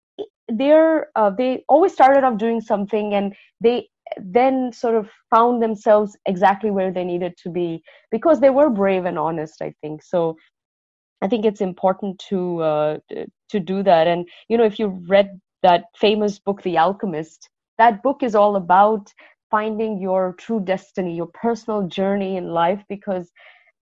they're 0.47 1.07
uh, 1.15 1.29
they 1.29 1.63
always 1.67 1.91
started 1.93 2.23
off 2.23 2.37
doing 2.37 2.61
something 2.61 3.13
and 3.13 3.35
they 3.59 3.89
then 4.17 4.71
sort 4.71 4.95
of 4.95 5.09
found 5.33 5.61
themselves 5.61 6.15
exactly 6.25 6.71
where 6.71 6.91
they 6.91 7.03
needed 7.03 7.33
to 7.43 7.49
be 7.49 7.83
because 8.11 8.39
they 8.39 8.51
were 8.51 8.69
brave 8.69 9.05
and 9.05 9.19
honest 9.19 9.61
i 9.61 9.73
think. 9.81 10.03
So 10.03 10.37
i 11.25 11.29
think 11.33 11.45
it's 11.45 11.61
important 11.71 12.19
to 12.29 12.63
uh, 12.71 12.97
to 13.49 13.59
do 13.59 13.83
that. 13.83 14.07
And 14.07 14.27
you 14.49 14.57
know 14.57 14.65
if 14.65 14.79
you 14.79 14.87
read 15.15 15.41
that 15.63 15.85
famous 16.05 16.39
book 16.39 16.63
the 16.63 16.77
alchemist 16.77 17.49
that 17.77 18.03
book 18.03 18.23
is 18.23 18.35
all 18.35 18.55
about 18.55 19.13
finding 19.51 19.99
your 20.01 20.33
true 20.39 20.61
destiny 20.61 21.15
your 21.15 21.31
personal 21.43 21.87
journey 21.87 22.37
in 22.37 22.49
life 22.63 22.83
because 22.89 23.31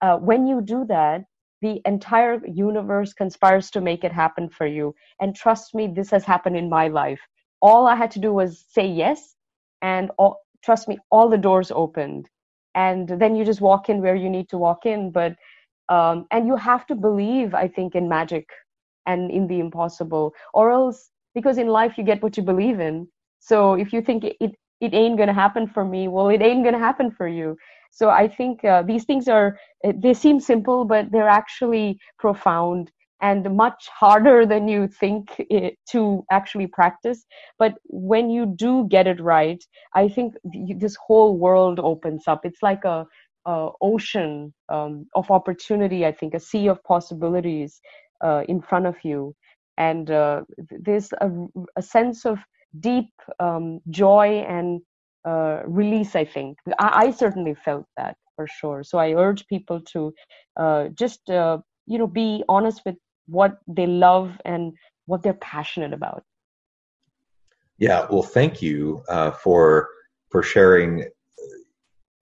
uh, 0.01 0.17
when 0.17 0.47
you 0.47 0.61
do 0.61 0.85
that 0.85 1.23
the 1.61 1.81
entire 1.85 2.41
universe 2.47 3.13
conspires 3.13 3.71
to 3.71 3.81
make 3.81 4.03
it 4.03 4.11
happen 4.11 4.49
for 4.49 4.67
you. 4.67 4.93
And 5.21 5.35
trust 5.35 5.75
me 5.75 5.87
this 5.87 6.11
has 6.11 6.25
happened 6.25 6.57
in 6.57 6.69
my 6.69 6.87
life. 6.89 7.21
All 7.61 7.87
i 7.87 7.95
had 7.95 8.11
to 8.11 8.19
do 8.27 8.33
was 8.33 8.65
say 8.69 8.87
yes 8.87 9.35
and 9.81 10.11
all, 10.17 10.41
trust 10.63 10.87
me 10.89 10.99
all 11.11 11.29
the 11.29 11.37
doors 11.49 11.71
opened. 11.71 12.29
And 12.75 13.09
then 13.09 13.35
you 13.35 13.45
just 13.45 13.61
walk 13.61 13.89
in 13.89 14.01
where 14.01 14.15
you 14.15 14.29
need 14.29 14.49
to 14.49 14.57
walk 14.57 14.85
in 14.85 15.11
but 15.11 15.35
um, 15.89 16.25
and 16.31 16.47
you 16.47 16.55
have 16.55 16.85
to 16.87 16.95
believe 16.95 17.53
i 17.53 17.67
think 17.67 17.95
in 17.95 18.07
magic 18.07 18.47
and 19.05 19.31
in 19.31 19.47
the 19.47 19.59
impossible 19.59 20.33
or 20.53 20.71
else 20.71 21.09
because 21.35 21.57
in 21.57 21.67
life 21.67 21.97
you 21.97 22.03
get 22.03 22.21
what 22.23 22.37
you 22.37 22.43
believe 22.43 22.79
in 22.79 23.07
so 23.39 23.73
if 23.73 23.91
you 23.91 24.01
think 24.01 24.23
it, 24.23 24.37
it, 24.39 24.51
it 24.81 24.93
ain't 24.93 25.17
gonna 25.17 25.33
happen 25.33 25.67
for 25.67 25.83
me 25.85 26.07
well 26.07 26.29
it 26.29 26.41
ain't 26.41 26.63
gonna 26.63 26.79
happen 26.79 27.11
for 27.11 27.27
you 27.27 27.55
so 27.91 28.09
i 28.09 28.27
think 28.27 28.63
uh, 28.65 28.81
these 28.83 29.05
things 29.05 29.27
are 29.27 29.57
they 29.95 30.13
seem 30.13 30.39
simple 30.39 30.85
but 30.85 31.11
they're 31.11 31.29
actually 31.29 31.97
profound 32.19 32.91
and 33.23 33.55
much 33.55 33.87
harder 33.87 34.45
than 34.45 34.67
you 34.67 34.85
think 34.87 35.29
it, 35.49 35.77
to 35.89 36.25
actually 36.29 36.67
practice. 36.67 37.25
But 37.57 37.75
when 37.85 38.29
you 38.29 38.45
do 38.45 38.85
get 38.89 39.07
it 39.07 39.21
right, 39.21 39.63
I 39.95 40.09
think 40.09 40.33
this 40.77 40.97
whole 41.07 41.37
world 41.37 41.79
opens 41.79 42.27
up. 42.27 42.41
It's 42.43 42.61
like 42.61 42.83
a, 42.83 43.07
a 43.45 43.69
ocean 43.81 44.53
um, 44.69 45.07
of 45.15 45.29
opportunity. 45.31 46.05
I 46.05 46.11
think 46.11 46.33
a 46.33 46.39
sea 46.39 46.67
of 46.67 46.83
possibilities 46.83 47.81
uh, 48.23 48.43
in 48.47 48.61
front 48.61 48.85
of 48.85 48.95
you, 49.03 49.35
and 49.77 50.09
uh, 50.09 50.43
there's 50.69 51.11
a, 51.13 51.29
a, 51.75 51.81
sense 51.81 52.25
of 52.25 52.39
deep 52.79 53.11
um, 53.39 53.79
joy 53.89 54.45
and 54.47 54.81
uh, 55.25 55.61
release. 55.65 56.15
I 56.15 56.25
think 56.25 56.57
I, 56.79 57.07
I, 57.07 57.11
certainly 57.11 57.53
felt 57.53 57.85
that 57.97 58.15
for 58.35 58.47
sure. 58.47 58.83
So 58.83 58.97
I 58.97 59.13
urge 59.13 59.45
people 59.47 59.81
to 59.93 60.13
uh, 60.57 60.87
just 60.89 61.29
uh, 61.29 61.59
you 61.85 61.97
know 61.97 62.07
be 62.07 62.43
honest 62.47 62.81
with 62.85 62.95
what 63.27 63.57
they 63.67 63.87
love 63.87 64.39
and 64.45 64.73
what 65.05 65.23
they're 65.23 65.33
passionate 65.33 65.93
about. 65.93 66.23
Yeah, 67.77 68.05
well, 68.09 68.23
thank 68.23 68.61
you 68.61 69.03
uh, 69.09 69.31
for 69.31 69.89
for 70.29 70.43
sharing 70.43 71.05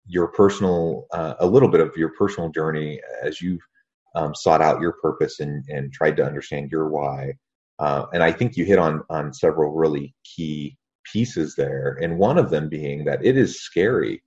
your 0.06 0.28
personal 0.28 1.08
uh, 1.14 1.36
a 1.40 1.48
little 1.48 1.70
bit 1.70 1.80
of 1.80 1.96
your 1.96 2.10
personal 2.18 2.50
journey 2.50 3.00
as 3.24 3.42
you've 3.42 3.62
um, 4.16 4.36
sought 4.36 4.62
out 4.62 4.82
your 4.82 4.94
purpose 4.94 5.40
and 5.40 5.64
and 5.70 5.94
tried 5.94 6.18
to 6.18 6.26
understand 6.26 6.72
your 6.72 6.90
why. 6.90 7.34
Uh, 7.80 8.06
and 8.14 8.24
I 8.24 8.32
think 8.32 8.56
you 8.56 8.66
hit 8.66 8.80
on 8.80 9.02
on 9.10 9.34
several 9.34 9.74
really 9.74 10.14
key 10.24 10.78
pieces 11.12 11.56
there, 11.56 11.98
and 12.02 12.18
one 12.18 12.38
of 12.38 12.50
them 12.50 12.70
being 12.70 13.06
that 13.06 13.24
it 13.26 13.38
is 13.38 13.62
scary. 13.62 14.24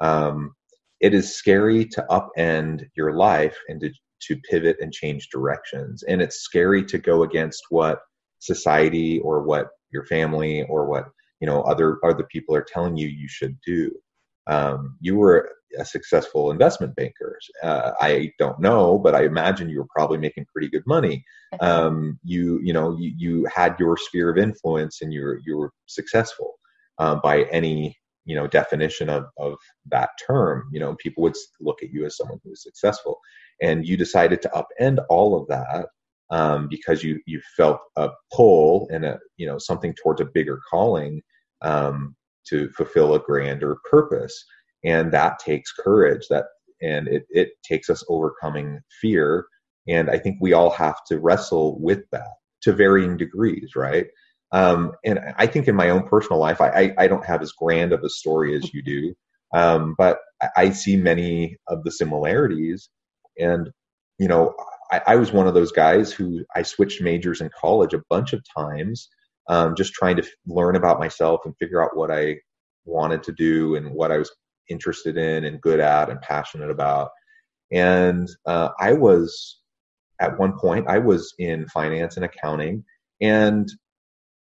Um, 0.00 0.54
it 1.00 1.12
is 1.12 1.36
scary 1.36 1.84
to 1.86 2.06
upend 2.10 2.84
your 2.96 3.14
life 3.14 3.56
and 3.68 3.80
to 3.80 3.90
to 4.28 4.36
pivot 4.50 4.78
and 4.80 4.92
change 4.92 5.28
directions, 5.30 6.02
and 6.04 6.22
it's 6.22 6.40
scary 6.40 6.84
to 6.86 6.98
go 6.98 7.22
against 7.22 7.64
what 7.70 8.00
society 8.38 9.18
or 9.20 9.42
what 9.42 9.68
your 9.92 10.04
family 10.06 10.64
or 10.68 10.86
what 10.86 11.06
you 11.40 11.46
know 11.46 11.62
other 11.62 11.98
other 12.04 12.24
people 12.24 12.54
are 12.54 12.66
telling 12.66 12.96
you 12.96 13.08
you 13.08 13.28
should 13.28 13.58
do 13.66 13.90
um, 14.46 14.96
you 15.00 15.16
were 15.16 15.50
a 15.78 15.84
successful 15.84 16.50
investment 16.50 16.94
banker. 16.96 17.38
Uh, 17.62 17.92
I 18.00 18.32
don't 18.38 18.58
know, 18.60 18.98
but 18.98 19.14
I 19.14 19.24
imagine 19.24 19.68
you 19.68 19.78
were 19.78 19.88
probably 19.94 20.18
making 20.18 20.46
pretty 20.52 20.68
good 20.68 20.84
money. 20.86 21.24
Um, 21.60 22.18
you, 22.22 22.60
you 22.62 22.72
know, 22.72 22.96
you, 22.98 23.12
you, 23.16 23.46
had 23.54 23.76
your 23.78 23.96
sphere 23.96 24.30
of 24.30 24.38
influence, 24.38 25.02
and 25.02 25.12
you 25.12 25.22
were 25.22 25.40
you 25.44 25.56
were 25.56 25.72
successful 25.86 26.54
uh, 26.98 27.16
by 27.16 27.42
any 27.44 27.96
you 28.24 28.36
know 28.36 28.46
definition 28.46 29.08
of 29.08 29.26
of 29.38 29.54
that 29.86 30.10
term. 30.26 30.68
You 30.72 30.80
know, 30.80 30.96
people 30.96 31.22
would 31.24 31.36
look 31.60 31.82
at 31.82 31.90
you 31.90 32.06
as 32.06 32.16
someone 32.16 32.38
who 32.44 32.50
was 32.50 32.62
successful, 32.62 33.18
and 33.60 33.86
you 33.86 33.96
decided 33.96 34.42
to 34.42 34.64
upend 34.80 35.04
all 35.08 35.40
of 35.40 35.48
that 35.48 35.86
um, 36.30 36.68
because 36.68 37.02
you 37.02 37.20
you 37.26 37.40
felt 37.56 37.80
a 37.96 38.10
pull 38.32 38.88
and 38.92 39.04
a 39.04 39.18
you 39.36 39.46
know 39.46 39.58
something 39.58 39.94
towards 39.94 40.20
a 40.20 40.26
bigger 40.26 40.60
calling 40.70 41.22
um, 41.62 42.14
to 42.48 42.68
fulfill 42.70 43.14
a 43.14 43.20
grander 43.20 43.76
purpose. 43.90 44.44
And 44.84 45.12
that 45.12 45.38
takes 45.38 45.72
courage 45.72 46.26
that 46.30 46.46
and 46.82 47.08
it, 47.08 47.24
it 47.30 47.50
takes 47.64 47.88
us 47.88 48.04
overcoming 48.08 48.80
fear. 49.00 49.46
And 49.88 50.10
i 50.10 50.18
think 50.18 50.38
we 50.40 50.52
all 50.52 50.70
have 50.70 50.96
to 51.08 51.18
wrestle 51.18 51.80
with 51.80 52.02
that 52.12 52.34
to 52.62 52.72
varying 52.72 53.16
degrees 53.16 53.76
right? 53.76 54.06
Um, 54.52 54.92
and 55.04 55.18
i 55.36 55.46
think 55.46 55.68
in 55.68 55.74
my 55.76 55.90
own 55.90 56.06
personal 56.06 56.38
life 56.38 56.60
I, 56.60 56.68
I, 56.68 56.94
I 57.04 57.08
don't 57.08 57.24
have 57.24 57.42
as 57.42 57.52
grand 57.52 57.92
of 57.92 58.04
a 58.04 58.08
story 58.08 58.56
as 58.56 58.72
you 58.72 58.82
do. 58.82 59.14
Um, 59.54 59.94
but 59.96 60.18
I, 60.42 60.48
I, 60.56 60.70
see 60.70 60.96
many 60.96 61.56
of 61.68 61.84
the 61.84 61.92
similarities. 61.92 62.90
And 63.38 63.70
you 64.18 64.28
know 64.28 64.54
I, 64.90 65.00
I 65.08 65.16
was 65.16 65.32
one 65.32 65.46
of 65.46 65.54
those 65.54 65.72
guys 65.72 66.12
who 66.12 66.44
i 66.54 66.62
switched 66.62 67.02
majors 67.02 67.40
in 67.40 67.50
college 67.58 67.94
a 67.94 68.02
bunch 68.08 68.32
of 68.32 68.42
times 68.56 69.08
um, 69.48 69.74
just 69.76 69.92
trying 69.92 70.16
to 70.16 70.24
learn 70.46 70.76
about 70.76 70.98
myself 70.98 71.40
and 71.44 71.56
figure 71.58 71.82
out 71.82 71.96
what 71.96 72.10
I 72.10 72.36
wanted 72.84 73.22
to 73.24 73.32
do 73.32 73.74
and 73.76 73.92
what 73.92 74.12
I 74.12 74.18
was 74.18 74.30
interested 74.68 75.16
in 75.16 75.44
and 75.44 75.60
good 75.60 75.80
at 75.80 76.10
and 76.10 76.20
passionate 76.20 76.70
about. 76.70 77.10
And 77.72 78.28
uh, 78.46 78.70
I 78.80 78.92
was, 78.92 79.60
at 80.20 80.38
one 80.38 80.58
point, 80.58 80.86
I 80.88 80.98
was 80.98 81.34
in 81.38 81.66
finance 81.68 82.16
and 82.16 82.24
accounting 82.24 82.84
and 83.20 83.68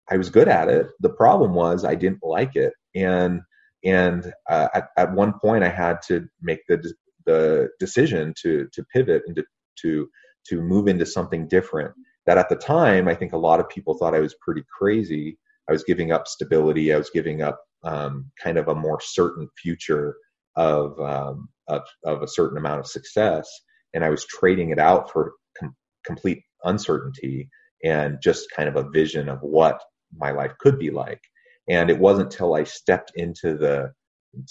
I 0.09 0.17
was 0.17 0.29
good 0.29 0.47
at 0.47 0.69
it. 0.69 0.87
The 0.99 1.09
problem 1.09 1.53
was 1.53 1.85
I 1.85 1.95
didn't 1.95 2.23
like 2.23 2.55
it. 2.55 2.73
And 2.95 3.41
and 3.85 4.33
uh, 4.49 4.67
at, 4.73 4.89
at 4.97 5.13
one 5.13 5.33
point 5.39 5.63
I 5.63 5.69
had 5.69 6.01
to 6.07 6.27
make 6.41 6.59
the 6.67 6.93
the 7.25 7.69
decision 7.79 8.33
to 8.41 8.67
to 8.73 8.83
pivot 8.93 9.23
and 9.27 9.35
to 9.35 9.43
to 9.81 10.09
to 10.47 10.61
move 10.61 10.87
into 10.87 11.05
something 11.05 11.47
different 11.47 11.93
that 12.29 12.37
at 12.37 12.47
the 12.47 12.55
time 12.55 13.07
I 13.07 13.15
think 13.15 13.33
a 13.33 13.37
lot 13.37 13.59
of 13.59 13.67
people 13.69 13.97
thought 13.97 14.13
I 14.13 14.19
was 14.19 14.35
pretty 14.39 14.61
crazy. 14.77 15.39
I 15.67 15.71
was 15.71 15.83
giving 15.83 16.11
up 16.11 16.27
stability. 16.27 16.93
I 16.93 16.97
was 16.97 17.09
giving 17.09 17.41
up 17.41 17.59
um, 17.83 18.29
kind 18.39 18.59
of 18.59 18.67
a 18.67 18.75
more 18.75 18.99
certain 19.01 19.47
future 19.57 20.15
of, 20.55 20.99
um, 20.99 21.49
of, 21.67 21.81
of 22.05 22.21
a 22.21 22.27
certain 22.27 22.59
amount 22.59 22.81
of 22.81 22.85
success, 22.85 23.49
and 23.95 24.05
I 24.05 24.09
was 24.09 24.27
trading 24.27 24.69
it 24.69 24.77
out 24.77 25.11
for 25.11 25.33
com- 25.59 25.75
complete 26.05 26.43
uncertainty 26.63 27.49
and 27.83 28.19
just 28.21 28.51
kind 28.55 28.69
of 28.69 28.75
a 28.75 28.87
vision 28.91 29.27
of 29.27 29.39
what 29.41 29.81
my 30.15 30.29
life 30.29 30.51
could 30.59 30.77
be 30.77 30.91
like. 30.91 31.21
And 31.67 31.89
it 31.89 31.97
wasn't 31.97 32.31
until 32.31 32.53
I 32.53 32.63
stepped 32.63 33.11
into 33.15 33.57
the 33.57 33.91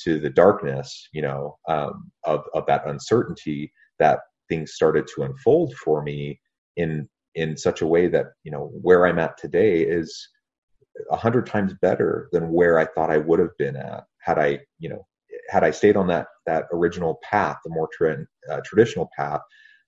to 0.03 0.19
the 0.19 0.31
darkness, 0.31 1.09
you 1.12 1.23
know, 1.23 1.59
um, 1.69 2.11
of 2.25 2.43
of 2.55 2.67
that 2.67 2.88
uncertainty 2.88 3.73
that 4.01 4.19
things 4.49 4.73
started 4.73 5.07
to 5.14 5.23
unfold 5.23 5.75
for 5.75 6.03
me 6.03 6.41
in 6.77 7.09
in 7.35 7.57
such 7.57 7.83
a 7.83 7.87
way 7.87 8.09
that 8.09 8.27
you 8.45 8.51
know 8.51 8.71
where 8.83 9.07
i'm 9.07 9.19
at 9.19 9.37
today 9.38 9.83
is 9.83 10.29
a 11.11 11.17
hundred 11.17 11.47
times 11.47 11.75
better 11.81 12.29
than 12.33 12.51
where 12.51 12.79
i 12.79 12.85
thought 12.85 13.11
i 13.11 13.19
would 13.19 13.38
have 13.38 13.57
been 13.59 13.77
at 13.77 14.05
had 14.19 14.38
i 14.38 14.59
you 14.79 14.88
know 14.88 15.07
had 15.51 15.64
i 15.64 15.71
stayed 15.71 15.97
on 15.97 16.07
that 16.07 16.27
that 16.47 16.64
original 16.73 17.19
path 17.23 17.57
the 17.64 17.71
more 17.71 17.88
tra- 17.93 18.27
uh, 18.51 18.61
traditional 18.64 19.09
path 19.17 19.41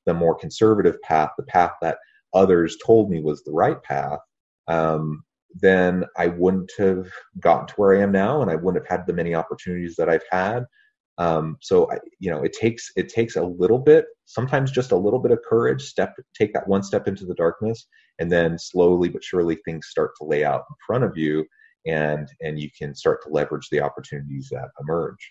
the 0.07 0.15
more 0.15 0.35
conservative 0.35 1.01
path 1.03 1.31
the 1.37 1.45
path 1.45 1.73
that 1.81 1.99
others 2.35 2.77
told 2.85 3.11
me 3.11 3.21
was 3.21 3.43
the 3.43 3.53
right 3.53 3.83
path 3.83 4.21
um, 4.69 5.23
then 5.55 6.05
i 6.17 6.27
wouldn't 6.27 6.71
have 6.79 7.09
gotten 7.41 7.67
to 7.67 7.75
where 7.75 7.97
i 7.97 8.01
am 8.01 8.13
now 8.13 8.41
and 8.43 8.51
i 8.51 8.55
wouldn't 8.55 8.85
have 8.85 8.99
had 8.99 9.07
the 9.07 9.13
many 9.13 9.35
opportunities 9.35 9.97
that 9.97 10.09
i've 10.09 10.25
had 10.31 10.65
um, 11.21 11.59
so 11.61 11.87
I, 11.93 11.99
you 12.19 12.31
know, 12.31 12.43
it 12.43 12.55
takes 12.55 12.91
it 12.97 13.11
takes 13.11 13.37
a 13.37 13.45
little 13.45 13.79
bit, 13.79 14.07
sometimes 14.25 14.73
just 14.73 14.91
a 14.91 14.97
little 14.97 15.19
bit 15.19 15.33
of 15.33 15.41
courage. 15.47 15.83
Step, 15.83 16.15
take 16.35 16.55
that 16.55 16.67
one 16.67 16.83
step 16.83 17.07
into 17.07 17.27
the 17.27 17.35
darkness, 17.35 17.87
and 18.19 18.33
then 18.33 18.59
slowly 18.59 19.11
but 19.11 19.23
surely 19.23 19.59
things 19.65 19.89
start 19.89 20.13
to 20.17 20.25
lay 20.25 20.45
out 20.45 20.65
in 20.71 20.77
front 20.87 21.05
of 21.05 21.19
you, 21.19 21.45
and 21.87 22.27
and 22.41 22.59
you 22.59 22.71
can 22.77 22.95
start 22.95 23.23
to 23.23 23.29
leverage 23.29 23.69
the 23.71 23.83
opportunities 23.83 24.49
that 24.51 24.71
emerge. 24.81 25.31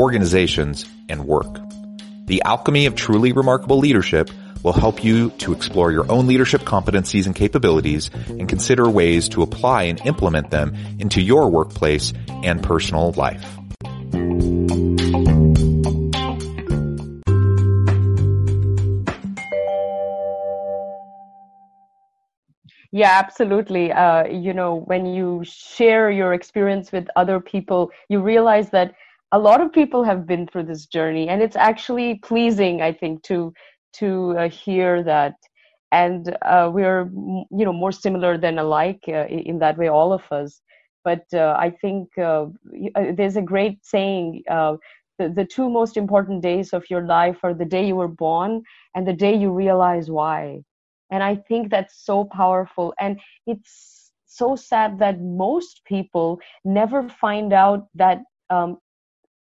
organizations, 0.00 0.86
and 1.08 1.26
work. 1.26 1.60
The 2.24 2.42
alchemy 2.44 2.86
of 2.86 2.94
truly 2.94 3.32
remarkable 3.32 3.78
leadership 3.78 4.30
will 4.62 4.72
help 4.72 5.04
you 5.04 5.30
to 5.30 5.52
explore 5.52 5.92
your 5.92 6.10
own 6.10 6.26
leadership 6.26 6.62
competencies 6.62 7.26
and 7.26 7.34
capabilities 7.34 8.10
and 8.28 8.48
consider 8.48 8.88
ways 8.88 9.28
to 9.30 9.42
apply 9.42 9.84
and 9.84 10.00
implement 10.06 10.50
them 10.50 10.74
into 10.98 11.20
your 11.20 11.50
workplace 11.50 12.12
and 12.42 12.62
personal 12.62 13.12
life. 13.12 13.44
Yeah, 22.92 23.18
absolutely. 23.18 23.92
Uh, 23.92 24.26
you 24.26 24.52
know, 24.52 24.74
when 24.74 25.06
you 25.06 25.42
share 25.44 26.10
your 26.10 26.34
experience 26.34 26.90
with 26.90 27.06
other 27.14 27.38
people, 27.38 27.92
you 28.08 28.20
realize 28.20 28.70
that 28.70 28.94
a 29.32 29.38
lot 29.38 29.60
of 29.60 29.72
people 29.72 30.04
have 30.04 30.26
been 30.26 30.46
through 30.46 30.64
this 30.64 30.86
journey, 30.86 31.28
and 31.28 31.42
it's 31.42 31.56
actually 31.56 32.16
pleasing, 32.16 32.82
I 32.82 32.92
think, 32.92 33.22
to 33.24 33.52
to 33.94 34.36
uh, 34.38 34.48
hear 34.48 35.02
that. 35.04 35.34
And 35.92 36.36
uh, 36.42 36.70
we're 36.72 37.10
you 37.12 37.64
know 37.66 37.72
more 37.72 37.92
similar 37.92 38.38
than 38.38 38.58
alike 38.58 39.02
uh, 39.08 39.26
in 39.26 39.58
that 39.60 39.78
way 39.78 39.88
all 39.88 40.12
of 40.12 40.22
us. 40.30 40.60
But 41.04 41.24
uh, 41.32 41.56
i 41.58 41.70
think 41.70 42.08
uh, 42.18 42.46
uh, 42.96 43.12
there's 43.16 43.36
a 43.36 43.42
great 43.52 43.78
saying 43.84 44.42
the, 45.18 45.28
the 45.28 45.44
two 45.44 45.68
most 45.68 45.96
important 45.96 46.42
days 46.42 46.72
of 46.72 46.84
your 46.90 47.04
life 47.06 47.38
are 47.42 47.54
the 47.54 47.64
day 47.64 47.86
you 47.86 47.96
were 47.96 48.08
born 48.08 48.62
and 48.94 49.06
the 49.06 49.12
day 49.12 49.34
you 49.34 49.50
realize 49.52 50.10
why. 50.10 50.62
And 51.10 51.22
i 51.22 51.36
think 51.36 51.70
that's 51.70 52.04
so 52.04 52.24
powerful. 52.24 52.94
And 53.00 53.20
it's 53.46 54.12
so 54.26 54.56
sad 54.56 54.98
that 55.00 55.20
most 55.20 55.82
people 55.84 56.38
never 56.64 57.08
find 57.08 57.52
out 57.52 57.88
that 57.94 58.18
um, 58.50 58.78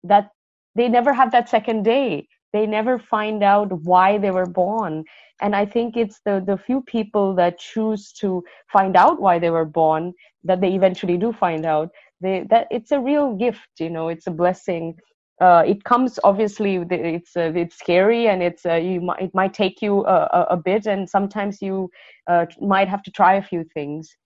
that 0.04 0.30
they 0.76 0.88
never 0.88 1.14
have 1.14 1.32
that 1.32 1.50
second 1.50 1.84
day. 1.84 2.28
They 2.54 2.66
never 2.66 2.98
find 2.98 3.44
out 3.44 3.72
why 3.84 4.18
they 4.18 4.32
were 4.32 4.46
born. 4.46 5.04
And 5.42 5.56
i 5.56 5.66
think 5.66 5.96
it's 5.96 6.20
the 6.26 6.44
the 6.46 6.58
few 6.58 6.82
people 6.82 7.36
that 7.36 7.60
choose 7.60 8.12
to 8.22 8.44
find 8.72 8.96
out 8.96 9.22
why 9.22 9.40
they 9.40 9.50
were 9.50 9.66
born 9.66 10.14
that 10.44 10.62
they 10.62 10.74
eventually 10.74 11.18
do 11.18 11.32
find 11.34 11.66
out. 11.66 11.90
They 12.22 12.46
that 12.50 12.68
it's 12.72 12.92
a 12.92 13.00
real 13.00 13.36
gift 13.36 13.70
you 13.80 13.90
know 13.90 14.10
it's 14.10 14.28
a 14.28 14.32
blessing. 14.32 14.96
Uh, 15.42 15.64
it 15.66 15.84
comes 15.86 16.20
obviously 16.26 16.76
it's 16.92 17.38
uh, 17.38 17.52
it's 17.56 17.78
scary 17.78 18.28
and 18.28 18.44
it's 18.44 18.66
uh, 18.66 18.76
you 18.76 19.00
might, 19.00 19.22
it 19.22 19.34
might 19.34 19.54
take 19.54 19.82
you 19.82 20.06
a, 20.06 20.48
a 20.50 20.58
bit 20.58 20.86
and 20.86 21.10
sometimes 21.10 21.62
you 21.62 21.90
uh, 22.28 22.46
might 22.60 22.90
have 22.90 23.02
to 23.04 23.12
try 23.12 23.36
a 23.36 23.42
few 23.42 23.64
things 23.74 24.18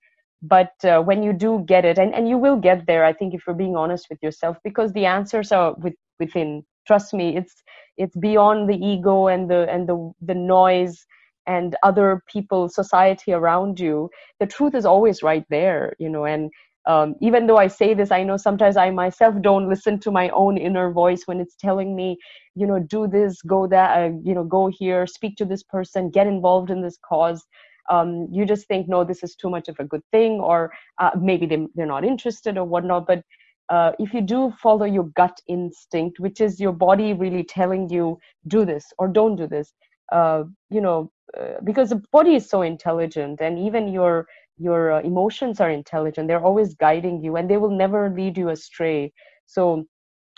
but 0.44 0.74
uh, 0.86 1.02
when 1.02 1.24
you 1.24 1.34
do 1.34 1.64
get 1.68 1.86
it 1.86 2.00
and, 2.00 2.16
and 2.16 2.30
you 2.30 2.38
will 2.40 2.58
get 2.58 2.88
there 2.88 3.06
i 3.06 3.14
think 3.14 3.34
if 3.36 3.44
you're 3.48 3.56
being 3.58 3.78
honest 3.78 4.08
with 4.12 4.20
yourself 4.24 4.58
because 4.66 4.94
the 4.94 5.08
answers 5.08 5.54
are 5.54 5.76
with, 5.80 5.96
within. 6.20 6.64
Trust 6.88 7.14
me 7.16 7.38
it's 7.38 7.64
it's 7.98 8.18
beyond 8.18 8.70
the 8.70 8.78
ego 8.78 9.28
and 9.28 9.50
the 9.52 9.70
and 9.72 9.90
the 9.90 10.14
the 10.22 10.36
noise 10.36 11.06
and 11.48 11.76
other 11.84 12.24
people 12.32 12.70
society 12.70 13.34
around 13.34 13.80
you. 13.80 14.10
The 14.40 14.48
truth 14.48 14.76
is 14.76 14.86
always 14.86 15.24
right 15.24 15.46
there 15.52 15.96
you 16.00 16.10
know 16.10 16.26
and 16.26 16.52
um, 16.88 17.16
even 17.22 17.48
though 17.48 17.58
i 17.58 17.68
say 17.68 17.94
this 17.96 18.12
i 18.12 18.24
know 18.24 18.38
sometimes 18.38 18.78
i 18.78 18.92
myself 18.92 19.36
don't 19.42 19.70
listen 19.70 20.00
to 20.02 20.12
my 20.12 20.30
own 20.32 20.58
inner 20.58 20.92
voice 20.92 21.24
when 21.28 21.42
it's 21.42 21.56
telling 21.58 21.96
me 21.96 22.18
you 22.56 22.68
know 22.68 22.80
do 22.80 23.08
this 23.08 23.42
go 23.44 23.68
that 23.68 23.98
uh, 24.00 24.12
you 24.24 24.36
know 24.36 24.46
go 24.46 24.68
here 24.68 25.08
speak 25.08 25.38
to 25.38 25.46
this 25.46 25.64
person 25.64 26.12
get 26.12 26.28
involved 26.28 26.72
in 26.72 26.82
this 26.82 26.98
cause 27.10 27.46
um, 27.90 28.28
you 28.32 28.46
just 28.46 28.68
think 28.68 28.88
no 28.88 29.04
this 29.04 29.24
is 29.24 29.36
too 29.36 29.50
much 29.50 29.68
of 29.68 29.80
a 29.80 29.86
good 29.86 30.04
thing 30.12 30.34
or 30.40 30.72
uh, 31.00 31.12
maybe 31.20 31.46
they, 31.46 31.66
they're 31.76 31.86
not 31.86 32.06
interested 32.06 32.58
or 32.58 32.66
whatnot 32.66 33.08
but 33.08 33.24
uh, 33.70 33.92
if 34.00 34.14
you 34.14 34.22
do 34.22 34.52
follow 34.62 34.86
your 34.86 35.06
gut 35.16 35.40
instinct 35.48 36.20
which 36.20 36.42
is 36.42 36.60
your 36.60 36.72
body 36.72 37.14
really 37.14 37.44
telling 37.44 37.90
you 37.90 38.18
do 38.48 38.66
this 38.66 38.86
or 38.98 39.08
don't 39.08 39.36
do 39.36 39.48
this 39.48 39.74
uh, 40.12 40.44
you 40.70 40.82
know 40.82 41.12
uh, 41.40 41.56
because 41.64 41.90
the 41.90 42.02
body 42.12 42.36
is 42.36 42.50
so 42.50 42.62
intelligent 42.62 43.42
and 43.42 43.58
even 43.58 43.88
your 43.88 44.28
your 44.58 44.94
uh, 44.94 45.02
emotions 45.02 45.60
are 45.60 45.70
intelligent 45.70 46.28
they're 46.28 46.44
always 46.44 46.76
guiding 46.76 47.24
you 47.24 47.36
and 47.36 47.50
they 47.50 47.58
will 47.58 47.72
never 47.72 48.10
lead 48.10 48.38
you 48.38 48.50
astray. 48.50 49.12
So 49.48 49.86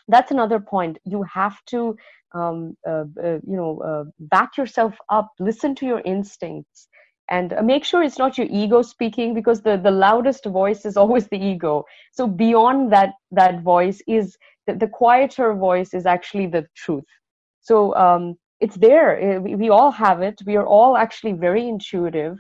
that's 0.08 0.32
another 0.32 0.60
point. 0.60 0.98
You 1.04 1.24
have 1.24 1.58
to 1.68 1.96
um, 2.34 2.76
uh, 2.88 3.06
uh, 3.24 3.40
you 3.48 3.56
know 3.56 3.80
uh, 3.80 4.04
back 4.20 4.58
yourself 4.58 4.96
up 5.10 5.32
listen 5.40 5.74
to 5.76 5.86
your 5.86 6.02
instincts 6.06 6.88
and 7.30 7.54
uh, 7.54 7.62
make 7.62 7.84
sure 7.84 8.04
it's 8.04 8.20
not 8.20 8.38
your 8.38 8.48
ego 8.50 8.82
speaking 8.82 9.34
because 9.34 9.62
the, 9.62 9.78
the 9.78 9.92
loudest 9.92 10.46
voice 10.46 10.86
is 10.86 10.98
always 10.98 11.28
the 11.28 11.38
ego. 11.38 11.84
So 12.12 12.28
beyond 12.28 12.92
that 12.94 13.14
that 13.32 13.62
voice 13.62 14.02
is 14.08 14.38
the, 14.68 14.76
the 14.76 14.88
quieter 14.88 15.54
voice 15.54 15.94
is 15.94 16.06
actually 16.06 16.48
the 16.48 16.68
truth. 16.76 17.06
So 17.62 17.96
um, 17.96 18.36
it's 18.60 18.78
there. 18.78 19.42
We, 19.42 19.56
we 19.56 19.70
all 19.70 19.92
have 19.92 20.22
it. 20.22 20.40
We 20.46 20.56
are 20.56 20.66
all 20.68 20.98
actually 20.98 21.34
very 21.34 21.68
intuitive. 21.68 22.38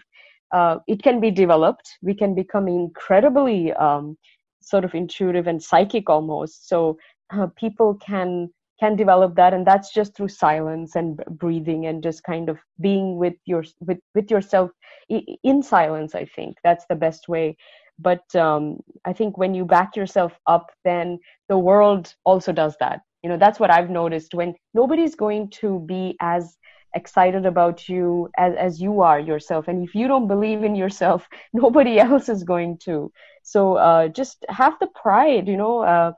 Uh, 0.52 0.78
it 0.88 1.02
can 1.02 1.19
be 1.19 1.32
developed. 1.32 1.89
We 2.02 2.13
can 2.13 2.36
become 2.36 2.67
incredibly 2.67 3.74
um, 3.74 4.17
sort 4.62 4.86
of 4.86 4.93
intuitive 4.93 5.48
and 5.48 5.62
psychic 5.62 6.10
almost. 6.10 6.69
So 6.69 6.98
uh, 7.32 7.48
people 7.58 7.95
can 7.95 8.50
can 8.80 8.96
develop 8.96 9.36
that 9.36 9.54
and 9.54 9.66
that's 9.66 9.94
just 9.94 10.16
through 10.16 10.28
silence 10.28 10.96
and 10.96 11.18
breathing 11.30 11.86
and 11.86 12.04
just 12.04 12.24
kind 12.24 12.50
of 12.50 12.58
being 12.82 13.18
with 13.18 13.34
your 13.46 13.64
with 13.80 14.00
with 14.14 14.30
yourself 14.30 14.72
in 15.10 15.64
silence 15.64 16.16
i 16.16 16.26
think. 16.26 16.58
That's 16.64 16.86
the 16.90 16.96
best 16.96 17.28
way. 17.28 17.58
But 18.00 18.36
um, 18.36 18.80
i 19.06 19.14
think 19.14 19.38
when 19.38 19.54
you 19.54 19.66
back 19.66 19.96
yourself 19.96 20.34
up 20.48 20.72
then 20.84 21.20
the 21.50 21.58
world 21.58 22.14
also 22.26 22.52
does 22.52 22.76
that. 22.80 23.02
You 23.24 23.30
know 23.30 23.38
that's 23.38 23.60
what 23.60 23.72
i've 23.72 23.90
noticed. 23.90 24.34
When 24.34 24.56
nobody's 24.74 25.16
going 25.16 25.50
to 25.62 25.80
be 25.88 26.16
as 26.22 26.58
excited 26.96 27.46
about 27.46 27.90
you 27.90 28.30
as, 28.38 28.56
as 28.56 28.82
you 28.82 29.02
are 29.02 29.20
yourself. 29.20 29.68
And 29.68 29.84
if 29.84 29.94
you 29.94 30.08
don't 30.08 30.28
believe 30.30 30.64
in 30.64 30.76
yourself 30.76 31.28
nobody 31.54 32.00
else 32.00 32.30
is 32.30 32.44
going 32.44 32.78
to. 32.86 33.12
So 33.44 33.76
uh, 33.76 34.08
just 34.10 34.46
have 34.50 34.76
the 34.80 34.88
pride 34.88 35.48
you 35.48 35.58
know 35.58 35.80
uh, 35.80 36.12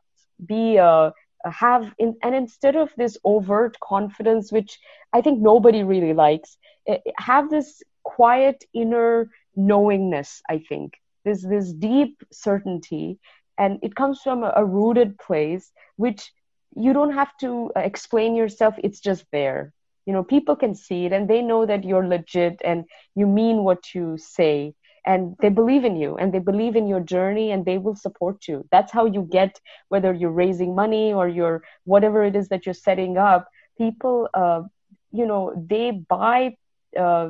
be 0.45 0.79
uh, 0.79 1.11
have 1.45 1.93
in, 1.97 2.15
and 2.23 2.35
instead 2.35 2.75
of 2.75 2.91
this 2.97 3.17
overt 3.23 3.77
confidence 3.79 4.51
which 4.51 4.79
i 5.13 5.21
think 5.21 5.39
nobody 5.41 5.83
really 5.83 6.13
likes 6.13 6.57
eh, 6.87 6.97
have 7.17 7.49
this 7.49 7.81
quiet 8.03 8.63
inner 8.73 9.29
knowingness 9.55 10.41
i 10.49 10.57
think. 10.59 10.93
This 11.25 11.43
this 11.43 11.73
deep 11.73 12.23
certainty. 12.31 13.19
And 13.57 13.79
it 13.81 13.95
comes 13.95 14.21
from 14.21 14.43
a, 14.43 14.53
a 14.55 14.65
rooted 14.65 15.17
place 15.17 15.71
which 15.97 16.31
you 16.75 16.93
don't 16.93 17.13
have 17.13 17.35
to 17.39 17.71
uh, 17.75 17.79
explain 17.79 18.35
yourself. 18.35 18.75
It's 18.83 18.99
just 18.99 19.25
there. 19.31 19.73
You 20.05 20.13
know 20.13 20.23
people 20.23 20.55
can 20.55 20.73
see 20.75 21.05
it 21.05 21.11
and 21.13 21.27
they 21.27 21.41
know 21.41 21.65
that 21.65 21.83
you're 21.83 22.07
legit 22.07 22.61
and 22.63 22.85
you 23.15 23.27
mean 23.27 23.63
what 23.63 23.93
you 23.93 24.17
say 24.17 24.73
and 25.07 25.35
they 25.41 25.49
believe 25.49 25.85
in 25.85 25.97
you 25.97 26.17
and 26.17 26.33
they 26.33 26.39
believe 26.39 26.75
in 26.75 26.87
your 26.87 27.01
journey 27.01 27.51
and 27.51 27.65
they 27.65 27.77
will 27.79 27.95
support 27.95 28.47
you. 28.47 28.65
That's 28.71 28.91
how 28.91 29.05
you 29.05 29.23
get 29.31 29.59
whether 29.89 30.13
you're 30.13 30.31
raising 30.43 30.75
money 30.75 31.13
or 31.13 31.27
you're 31.29 31.63
whatever 31.85 32.23
it 32.23 32.35
is 32.35 32.49
that 32.49 32.65
you're 32.65 32.73
setting 32.89 33.17
up 33.17 33.47
people 33.77 34.29
uh, 34.33 34.63
you 35.11 35.25
know 35.25 35.53
they 35.69 35.91
buy 35.91 36.55
uh, 36.99 37.29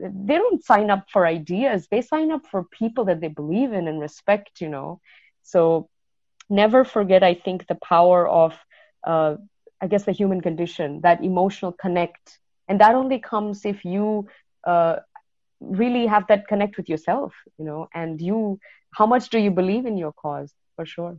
they 0.00 0.36
don't 0.36 0.64
sign 0.64 0.90
up 0.90 1.06
for 1.12 1.26
ideas. 1.26 1.88
They 1.90 2.02
sign 2.02 2.32
up 2.32 2.46
for 2.50 2.64
people 2.64 3.04
that 3.06 3.20
they 3.20 3.28
believe 3.28 3.72
in 3.72 3.88
and 3.88 4.00
respect 4.00 4.60
you 4.60 4.68
know. 4.68 5.00
So 5.42 5.88
never 6.50 6.84
forget 6.84 7.22
i 7.22 7.34
think 7.34 7.66
the 7.66 7.76
power 7.76 8.28
of 8.28 8.54
uh, 9.06 9.36
I 9.80 9.86
guess 9.86 10.04
the 10.04 10.12
human 10.12 10.40
condition, 10.40 11.00
that 11.02 11.22
emotional 11.22 11.72
connect, 11.72 12.38
and 12.68 12.80
that 12.80 12.94
only 12.94 13.18
comes 13.18 13.64
if 13.66 13.84
you 13.84 14.26
uh, 14.66 14.96
really 15.60 16.06
have 16.06 16.26
that 16.28 16.46
connect 16.48 16.76
with 16.76 16.88
yourself, 16.88 17.32
you 17.58 17.64
know, 17.64 17.88
and 17.94 18.20
you, 18.20 18.58
how 18.94 19.06
much 19.06 19.30
do 19.30 19.38
you 19.38 19.50
believe 19.50 19.86
in 19.86 19.96
your 19.96 20.12
cause, 20.12 20.52
for 20.76 20.86
sure. 20.86 21.18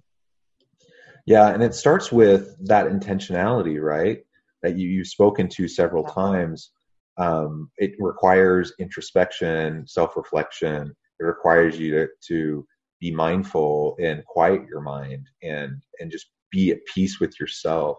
Yeah, 1.25 1.49
and 1.49 1.63
it 1.63 1.73
starts 1.73 2.11
with 2.11 2.55
that 2.67 2.85
intentionality, 2.87 3.81
right? 3.81 4.19
That 4.61 4.77
you 4.77 4.87
you've 4.89 5.07
spoken 5.07 5.47
to 5.49 5.67
several 5.67 6.03
yeah. 6.07 6.13
times. 6.13 6.71
Um, 7.17 7.71
it 7.77 7.93
requires 7.97 8.73
introspection, 8.79 9.87
self-reflection. 9.87 10.93
It 11.19 11.23
requires 11.23 11.79
you 11.79 11.91
to 11.91 12.07
to 12.27 12.67
be 12.99 13.11
mindful 13.11 13.95
and 13.99 14.23
quiet 14.25 14.61
your 14.69 14.81
mind 14.81 15.27
and 15.41 15.81
and 15.99 16.11
just 16.11 16.27
be 16.51 16.71
at 16.71 16.85
peace 16.93 17.19
with 17.19 17.39
yourself 17.39 17.97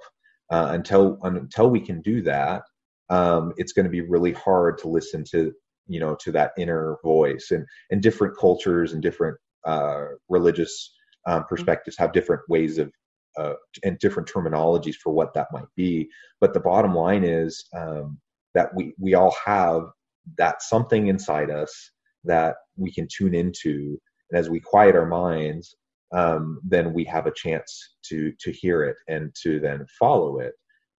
uh, 0.51 0.69
until 0.71 1.19
until 1.23 1.69
we 1.69 1.81
can 1.81 2.01
do 2.03 2.23
that, 2.23 2.63
um, 3.11 3.53
it's 3.57 3.73
going 3.73 3.85
to 3.85 3.91
be 3.91 4.03
really 4.03 4.33
hard 4.33 4.79
to 4.79 4.89
listen 4.89 5.25
to 5.33 5.53
you 5.87 6.01
know 6.01 6.17
to 6.17 6.33
that 6.33 6.53
inner 6.59 6.97
voice. 7.03 7.49
And 7.51 7.65
and 7.91 8.03
different 8.03 8.37
cultures 8.39 8.93
and 8.93 9.03
different 9.03 9.37
uh, 9.65 10.05
religious 10.29 10.93
um, 11.27 11.41
mm-hmm. 11.41 11.49
perspectives 11.49 11.97
have 11.99 12.13
different 12.13 12.43
ways 12.49 12.79
of 12.79 12.91
uh, 13.37 13.55
and 13.85 13.99
different 13.99 14.29
terminologies 14.29 14.95
for 14.95 15.13
what 15.13 15.35
that 15.35 15.49
might 15.53 15.69
be. 15.77 16.09
But 16.41 16.55
the 16.55 16.61
bottom 16.61 16.95
line 16.95 17.25
is 17.25 17.67
um, 17.77 18.19
that 18.55 18.75
we 18.75 18.95
we 18.99 19.15
all 19.15 19.35
have 19.45 19.83
that 20.39 20.63
something 20.63 21.07
inside 21.09 21.51
us 21.51 21.91
that 22.25 22.57
we 22.77 22.93
can 22.93 23.07
tune 23.11 23.35
into, 23.35 23.99
and 24.31 24.39
as 24.39 24.51
we 24.51 24.59
quiet 24.59 24.97
our 24.97 25.07
minds, 25.07 25.77
um, 26.13 26.61
then 26.65 26.93
we 26.93 27.05
have 27.05 27.27
a 27.27 27.33
chance 27.35 27.95
to 28.09 28.33
to 28.41 28.51
hear 28.51 28.85
it 28.85 28.97
and 29.09 29.35
to 29.43 29.61
then 29.61 29.85
follow 29.99 30.39
it. 30.39 30.55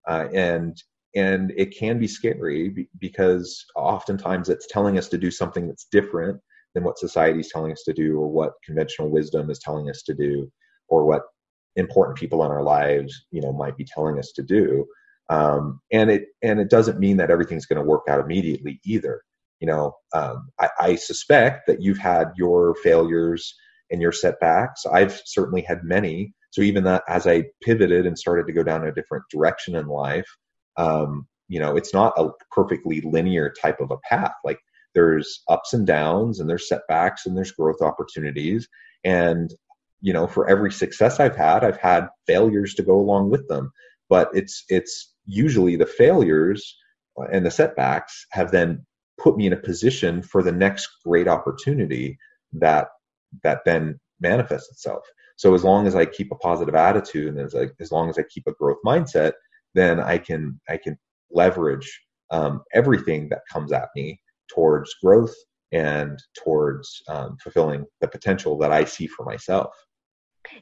Uh, 0.08 0.28
and 0.34 0.82
and 1.18 1.52
it 1.58 1.76
can 1.78 2.00
be 2.00 2.08
scary 2.08 2.88
because 3.00 3.66
oftentimes 3.76 4.50
it's 4.50 4.68
telling 4.68 4.98
us 4.98 5.08
to 5.10 5.18
do 5.18 5.32
something 5.32 5.68
that's 5.68 5.88
different 5.92 6.40
than 6.76 6.84
what 6.84 7.00
society 7.00 7.40
is 7.40 7.50
telling 7.52 7.72
us 7.72 7.82
to 7.84 7.94
do 7.94 8.18
or 8.18 8.30
what 8.30 8.54
conventional 8.64 9.10
wisdom 9.10 9.50
is 9.50 9.60
telling 9.60 9.90
us 9.90 10.04
to 10.04 10.14
do 10.14 10.50
or 10.90 11.06
what 11.06 11.24
important 11.76 12.18
people 12.18 12.44
in 12.46 12.52
our 12.52 12.64
lives 12.64 13.26
you 13.32 13.42
know 13.42 13.52
might 13.52 13.76
be 13.78 13.86
telling 13.86 14.20
us 14.20 14.32
to 14.32 14.44
do 14.44 14.86
um, 15.30 15.80
and 15.92 16.12
it 16.12 16.26
and 16.44 16.60
it 16.60 16.70
doesn't 16.70 17.00
mean 17.00 17.18
that 17.18 17.32
everything's 17.32 17.66
going 17.66 17.82
to 17.82 17.88
work 17.88 18.04
out 18.08 18.20
immediately 18.20 18.80
either 18.86 19.22
you 19.60 19.68
know 19.68 19.94
um, 20.14 20.50
I, 20.60 20.70
I, 20.80 20.96
suspect 20.96 21.68
that 21.68 21.82
you've 21.82 21.98
had 21.98 22.32
your 22.38 22.76
failures 22.84 23.56
and 23.92 24.02
your 24.02 24.12
setbacks. 24.12 24.86
I've 24.86 25.22
certainly 25.26 25.62
had 25.62 25.84
many. 25.84 26.34
So 26.52 26.62
even 26.62 26.84
that, 26.86 27.04
as 27.08 27.28
I 27.28 27.46
pivoted 27.64 28.06
and 28.06 28.18
started 28.18 28.48
to 28.48 28.54
go 28.54 28.64
down 28.64 28.86
a 28.86 28.94
different 28.94 29.24
direction 29.32 29.76
in 29.76 29.88
life, 29.88 30.28
um, 30.78 31.28
you 31.48 31.60
know, 31.60 31.76
it's 31.78 31.94
not 31.94 32.14
a 32.18 32.30
perfectly 32.52 33.02
linear 33.02 33.54
type 33.62 33.80
of 33.80 33.92
a 33.92 33.98
path. 34.10 34.34
Like 34.44 34.60
there's 34.96 35.44
ups 35.50 35.74
and 35.74 35.86
downs, 35.88 36.40
and 36.40 36.50
there's 36.50 36.68
setbacks, 36.68 37.26
and 37.26 37.36
there's 37.38 37.52
growth 37.52 37.82
opportunities. 37.82 38.68
And 39.04 39.54
you 40.02 40.14
know, 40.14 40.28
for 40.28 40.48
every 40.50 40.72
success 40.72 41.20
I've 41.20 41.36
had, 41.36 41.64
I've 41.64 41.78
had 41.78 42.10
failures 42.28 42.76
to 42.76 42.84
go 42.84 43.00
along 43.00 43.30
with 43.32 43.48
them. 43.48 43.72
but 44.10 44.30
it's 44.34 44.64
it's 44.70 45.14
usually 45.26 45.76
the 45.76 45.86
failures 45.86 46.76
and 47.32 47.46
the 47.46 47.52
setbacks 47.52 48.26
have 48.32 48.52
then 48.52 48.86
put 49.20 49.36
me 49.38 49.48
in 49.48 49.54
a 49.54 49.58
position 49.58 50.22
for 50.22 50.44
the 50.44 50.52
next 50.52 50.88
great 51.06 51.28
opportunity 51.28 52.18
that 52.54 52.90
that 53.44 53.60
then 53.66 54.00
manifests 54.22 54.72
itself 54.72 55.04
so 55.36 55.54
as 55.54 55.64
long 55.64 55.88
as 55.88 55.96
i 55.96 56.06
keep 56.06 56.32
a 56.32 56.36
positive 56.36 56.76
attitude 56.76 57.36
and 57.36 57.46
as, 57.46 57.56
I, 57.56 57.68
as 57.80 57.92
long 57.92 58.10
as 58.10 58.18
i 58.18 58.24
keep 58.24 58.48
a 58.48 58.54
growth 58.54 58.78
mindset 58.86 59.34
then 59.74 60.00
i 60.00 60.18
can 60.18 60.60
i 60.70 60.78
can 60.78 60.98
leverage 61.32 62.02
um, 62.32 62.62
everything 62.74 63.30
that 63.30 63.42
comes 63.52 63.72
at 63.72 63.90
me 63.96 64.20
towards 64.50 64.94
growth 65.04 65.36
and 65.72 66.18
towards 66.44 67.02
um, 67.10 67.38
fulfilling 67.42 67.86
the 68.02 68.08
potential 68.08 68.58
that 68.60 68.72
I 68.72 68.86
see 68.86 69.08
for 69.08 69.26
myself. 69.26 69.74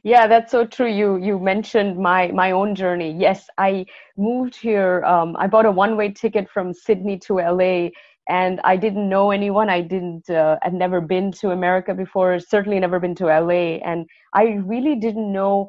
Yeah, 0.02 0.26
that's 0.26 0.50
so 0.50 0.66
true. 0.66 0.90
You 0.90 1.16
you 1.16 1.38
mentioned 1.38 1.96
my 1.96 2.28
my 2.32 2.50
own 2.50 2.74
journey. 2.74 3.12
Yes, 3.16 3.46
I 3.56 3.86
moved 4.16 4.56
here. 4.56 5.04
Um, 5.04 5.36
I 5.38 5.46
bought 5.46 5.64
a 5.64 5.70
one 5.70 5.96
way 5.96 6.10
ticket 6.10 6.50
from 6.50 6.74
Sydney 6.74 7.18
to 7.20 7.34
LA, 7.34 7.90
and 8.28 8.60
I 8.64 8.76
didn't 8.76 9.08
know 9.08 9.30
anyone. 9.30 9.70
I 9.70 9.82
didn't. 9.82 10.28
Uh, 10.28 10.58
I'd 10.62 10.74
never 10.74 11.00
been 11.00 11.30
to 11.32 11.50
America 11.50 11.94
before. 11.94 12.40
Certainly 12.40 12.80
never 12.80 12.98
been 12.98 13.14
to 13.16 13.26
LA, 13.26 13.78
and 13.86 14.06
I 14.34 14.60
really 14.66 14.96
didn't 14.96 15.32
know 15.32 15.68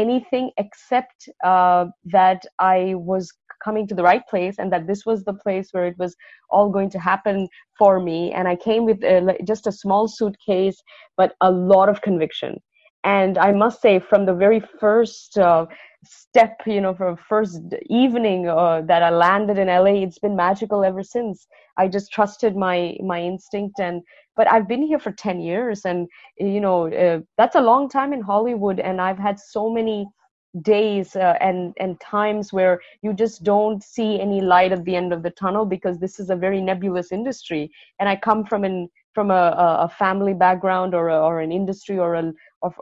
anything 0.00 0.50
except 0.64 1.28
uh, 1.44 1.86
that 2.06 2.42
I 2.58 2.94
was 2.96 3.32
coming 3.64 3.86
to 3.88 3.94
the 3.94 4.02
right 4.02 4.26
place 4.32 4.56
and 4.58 4.72
that 4.72 4.86
this 4.86 5.04
was 5.04 5.22
the 5.24 5.34
place 5.34 5.68
where 5.72 5.86
it 5.86 5.98
was 5.98 6.16
all 6.48 6.70
going 6.70 6.90
to 6.90 6.98
happen 6.98 7.48
for 7.78 8.00
me. 8.00 8.32
And 8.32 8.48
i 8.48 8.56
came 8.56 8.84
with 8.84 9.02
a, 9.04 9.36
just 9.52 9.66
a 9.66 9.72
small 9.72 10.08
suitcase 10.08 10.78
but 11.16 11.34
a 11.40 11.50
lot 11.50 11.88
of 11.88 12.02
conviction 12.08 12.52
and 13.04 13.38
i 13.38 13.52
must 13.52 13.80
say 13.80 13.98
from 13.98 14.26
the 14.26 14.34
very 14.34 14.60
first 14.78 15.38
uh, 15.38 15.66
step 16.04 16.60
you 16.66 16.80
know 16.80 16.94
from 16.94 17.16
first 17.16 17.60
evening 17.88 18.48
uh, 18.48 18.80
that 18.82 19.02
i 19.02 19.10
landed 19.10 19.58
in 19.58 19.68
la 19.68 19.84
it's 19.84 20.18
been 20.18 20.36
magical 20.36 20.84
ever 20.84 21.02
since. 21.02 21.46
I 21.76 21.88
just 21.88 22.12
trusted 22.12 22.56
my 22.56 22.96
my 23.02 23.20
instinct 23.22 23.80
and 23.80 24.02
but 24.36 24.50
i've 24.52 24.68
been 24.68 24.82
here 24.82 24.98
for 24.98 25.12
10 25.12 25.40
years 25.40 25.84
and 25.84 26.08
you 26.38 26.60
know 26.60 26.92
uh, 26.92 27.20
that's 27.38 27.56
a 27.56 27.60
long 27.60 27.88
time 27.88 28.12
in 28.12 28.20
hollywood 28.20 28.80
and 28.80 29.00
i've 29.00 29.18
had 29.18 29.38
so 29.38 29.70
many 29.70 30.06
days 30.62 31.14
uh, 31.14 31.36
and 31.40 31.72
and 31.78 32.00
times 32.00 32.52
where 32.52 32.80
you 33.02 33.14
just 33.14 33.44
don't 33.44 33.82
see 33.84 34.20
any 34.20 34.40
light 34.40 34.72
at 34.72 34.84
the 34.84 34.96
end 34.96 35.12
of 35.12 35.22
the 35.22 35.30
tunnel 35.30 35.64
because 35.64 35.98
this 35.98 36.18
is 36.18 36.30
a 36.30 36.36
very 36.36 36.60
nebulous 36.60 37.12
industry. 37.12 37.70
And 37.98 38.08
i 38.08 38.16
come 38.16 38.44
from 38.44 38.64
an 38.64 38.88
from 39.14 39.30
a, 39.30 39.54
a 39.80 39.88
family 39.88 40.34
background 40.34 40.94
or 40.94 41.08
a, 41.08 41.18
or 41.20 41.40
an 41.40 41.50
industry 41.50 41.98
or 41.98 42.14
a 42.14 42.32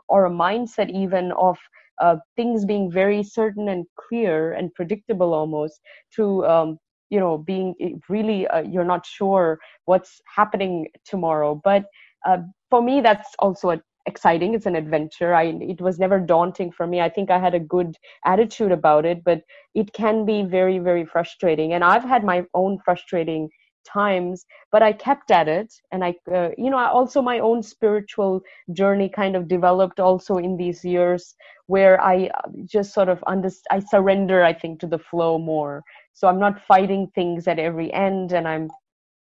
or 0.09 0.27
a 0.27 0.31
mindset 0.31 0.91
even 0.91 1.33
of 1.33 1.57
uh, 2.01 2.17
things 2.37 2.65
being 2.65 2.91
very 2.91 3.23
certain 3.23 3.69
and 3.69 3.85
clear 3.97 4.53
and 4.53 4.73
predictable 4.75 5.35
almost 5.35 5.81
to 6.15 6.45
um, 6.47 6.79
you 7.11 7.19
know 7.19 7.39
being 7.39 7.75
really 8.09 8.47
uh, 8.49 8.61
you're 8.63 8.85
not 8.85 9.05
sure 9.07 9.59
what's 9.87 10.21
happening 10.35 10.87
tomorrow. 11.05 11.61
But 11.65 11.85
uh, 12.27 12.39
for 12.71 12.83
me 12.83 13.01
that's 13.01 13.35
also 13.39 13.71
a 13.71 13.81
exciting. 14.07 14.55
It's 14.55 14.65
an 14.67 14.75
adventure. 14.77 15.35
I 15.35 15.45
it 15.61 15.81
was 15.81 15.99
never 15.99 16.19
daunting 16.19 16.73
for 16.73 16.87
me. 16.87 17.01
I 17.01 17.09
think 17.11 17.31
i 17.31 17.39
had 17.39 17.55
a 17.55 17.61
good 17.61 17.95
attitude 18.25 18.73
about 18.73 19.05
it 19.05 19.23
but 19.25 19.43
it 19.75 19.93
can 19.93 20.25
be 20.25 20.43
very 20.43 20.79
very 20.79 21.05
frustrating. 21.05 21.73
And 21.75 21.85
i've 21.85 22.05
had 22.05 22.25
my 22.25 22.45
own 22.55 22.79
frustrating 22.85 23.49
times 23.93 24.47
but 24.73 24.83
i 24.83 24.93
kept 24.93 25.31
at 25.31 25.49
it. 25.49 25.75
And 25.93 26.05
i 26.05 26.15
uh, 26.35 26.51
you 26.59 26.71
know 26.71 26.79
also 26.79 27.23
my 27.23 27.39
own 27.41 27.63
spiritual 27.63 28.43
journey 28.73 29.09
kind 29.09 29.37
of 29.37 29.49
developed 29.49 30.01
also 30.01 30.37
in 30.37 30.57
these 30.57 30.85
years 30.85 31.35
where 31.67 32.01
i 32.01 32.27
uh, 32.27 32.49
just 32.67 32.95
sort 32.95 33.09
of 33.09 33.23
under 33.27 33.51
i 33.71 33.79
surrender 33.81 34.45
i 34.45 34.53
think 34.53 34.81
to 34.81 34.87
the 34.87 34.99
flow 35.11 35.39
more. 35.39 35.83
So 36.15 36.29
i'm 36.29 36.41
not 36.41 36.61
fighting 36.67 37.09
things 37.15 37.49
at 37.49 37.59
every 37.59 37.93
end 37.93 38.33
and 38.33 38.47
i'm 38.49 38.69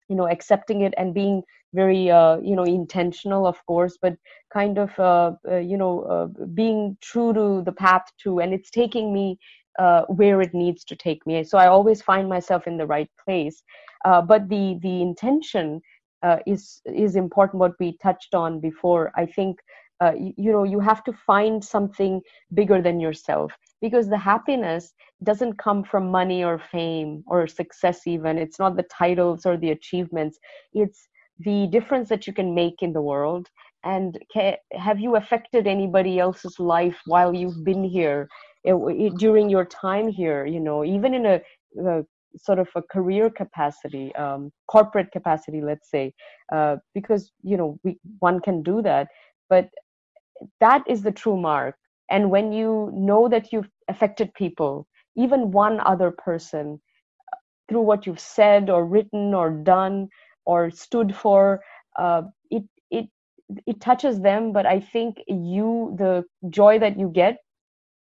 you 0.10 0.16
know 0.16 0.28
accepting 0.28 0.82
it 0.82 0.94
and 0.98 1.14
being 1.14 1.42
very 1.74 2.10
uh, 2.12 2.38
you 2.44 2.56
know 2.56 2.64
intentional 2.64 3.46
of 3.48 3.58
course 3.66 3.98
but 4.02 4.16
kind 4.54 4.78
of 4.78 4.98
uh, 5.00 5.32
uh, 5.52 5.58
you 5.58 5.78
know 5.78 6.02
uh, 6.04 6.28
being 6.54 6.98
true 7.02 7.34
to 7.34 7.62
the 7.66 7.72
path 7.72 8.04
to. 8.24 8.40
And 8.40 8.54
it's 8.54 8.70
taking 8.72 9.14
me 9.14 9.38
uh, 9.80 10.04
where 10.08 10.42
it 10.42 10.54
needs 10.54 10.84
to 10.86 10.96
take 10.96 11.26
me. 11.28 11.44
So 11.44 11.58
i 11.58 11.68
always 11.68 12.02
find 12.02 12.30
myself 12.30 12.68
in 12.68 12.78
the 12.78 12.88
right 12.88 13.10
place. 13.26 13.64
Uh, 14.06 14.22
but 14.22 14.50
the 14.50 14.80
the 14.82 15.02
intention 15.02 15.82
is 16.48 16.82
is 16.86 17.16
important 17.16 17.60
what 17.60 17.74
we 17.80 17.98
touched 18.04 18.36
on 18.36 18.60
before. 18.60 19.12
I 19.16 19.26
think 19.26 19.60
you, 20.16 20.34
you 20.38 20.52
know 20.52 20.64
you 20.64 20.80
have 20.80 21.04
to 21.06 21.14
find 21.14 21.64
something 21.64 22.22
bigger 22.54 22.82
than 22.82 23.00
yourself 23.00 23.54
because 23.82 24.10
the 24.10 24.18
happiness 24.18 24.94
doesn't 25.24 25.58
come 25.58 25.84
from 25.84 26.12
money 26.12 26.44
or 26.44 26.60
fame 26.60 27.24
or 27.28 27.48
success 27.48 28.08
even. 28.08 28.38
It's 28.38 28.60
not 28.60 28.76
the 28.78 28.84
titles 28.84 29.46
or 29.46 29.58
the 29.58 29.72
achievements. 29.72 30.40
It's 30.74 31.08
the 31.40 31.68
difference 31.68 32.10
that 32.10 32.28
you 32.28 32.34
can 32.34 32.56
make 32.56 32.82
in 32.82 32.94
the 32.94 33.02
world. 33.02 33.50
And 33.84 34.20
ca- 34.34 34.58
have 34.74 35.00
you 35.00 35.16
affected 35.16 35.68
anybody 35.68 36.20
else's 36.20 36.60
life 36.60 36.98
while 37.06 37.34
you've 37.34 37.64
been 37.64 37.84
here 37.84 38.30
it, 38.66 38.76
it, 38.76 39.18
during 39.18 39.50
your 39.50 39.66
time 39.66 40.10
here 40.10 40.46
you 40.46 40.60
know 40.60 40.84
even 40.86 41.14
in 41.14 41.26
a, 41.26 41.42
a 41.88 42.04
sort 42.38 42.60
of 42.60 42.68
a 42.76 42.82
career 42.82 43.30
capacity 43.30 44.14
um, 44.16 44.52
corporate 44.68 45.12
capacity 45.12 45.62
let's 45.62 45.90
say 45.90 46.14
uh, 46.54 46.78
because 46.94 47.32
you 47.44 47.58
know 47.58 47.80
we, 47.84 47.98
one 48.20 48.40
can 48.42 48.64
do 48.64 48.82
that 48.82 49.08
but 49.50 49.70
that 50.60 50.84
is 50.88 51.02
the 51.04 51.12
true 51.12 51.38
mark. 51.38 51.76
And 52.10 52.30
when 52.30 52.52
you 52.52 52.92
know 52.94 53.28
that 53.30 53.52
you've 53.52 53.70
affected 53.88 54.34
people 54.34 54.88
even 55.18 55.52
one 55.52 55.80
other 55.82 56.12
person 56.12 56.82
through 57.70 57.82
what 57.82 58.06
you've 58.06 58.20
said 58.20 58.70
or 58.70 58.86
written 58.86 59.34
or 59.34 59.50
done 59.52 60.10
or 60.46 60.70
stood 60.70 61.16
for 61.16 61.62
uh, 61.98 62.24
it 62.52 62.64
it 62.92 63.08
it 63.66 63.80
touches 63.80 64.20
them 64.22 64.52
but 64.52 64.66
i 64.66 64.80
think 64.80 65.18
you 65.28 65.96
the 65.98 66.24
joy 66.50 66.78
that 66.80 67.00
you 67.00 67.10
get 67.10 67.38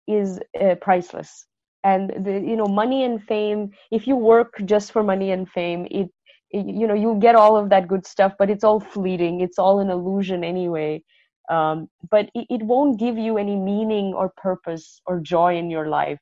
is 0.08 0.39
uh, 0.60 0.76
priceless. 0.76 1.46
And 1.84 2.26
the 2.26 2.34
you 2.34 2.56
know 2.56 2.65
money 2.65 3.04
and 3.04 3.22
fame 3.24 3.72
if 3.91 4.08
you 4.08 4.15
work 4.15 4.54
just 4.65 4.91
for 4.91 5.04
money 5.04 5.32
and 5.32 5.48
fame 5.48 5.86
it, 5.91 6.10
it 6.50 6.65
you 6.65 6.88
know 6.88 6.96
you 6.96 7.18
get 7.20 7.36
all 7.36 7.56
of 7.56 7.70
that 7.70 7.88
good 7.88 8.08
stuff 8.08 8.34
but 8.39 8.50
it's 8.50 8.63
all 8.63 8.80
fleeting. 8.80 9.41
It's 9.41 9.60
all 9.60 9.80
an 9.80 9.89
illusion 9.89 10.44
anyway. 10.44 11.04
Um, 11.48 11.88
but 12.10 12.30
it, 12.34 12.48
it, 12.50 12.63
won't 12.63 13.00
give 13.00 13.20
you 13.20 13.38
any 13.38 13.56
meaning 13.56 14.15
or 14.15 14.34
purpose 14.36 15.00
or 15.06 15.20
joy 15.20 15.58
in 15.60 15.70
your 15.70 15.88
life. 15.88 16.18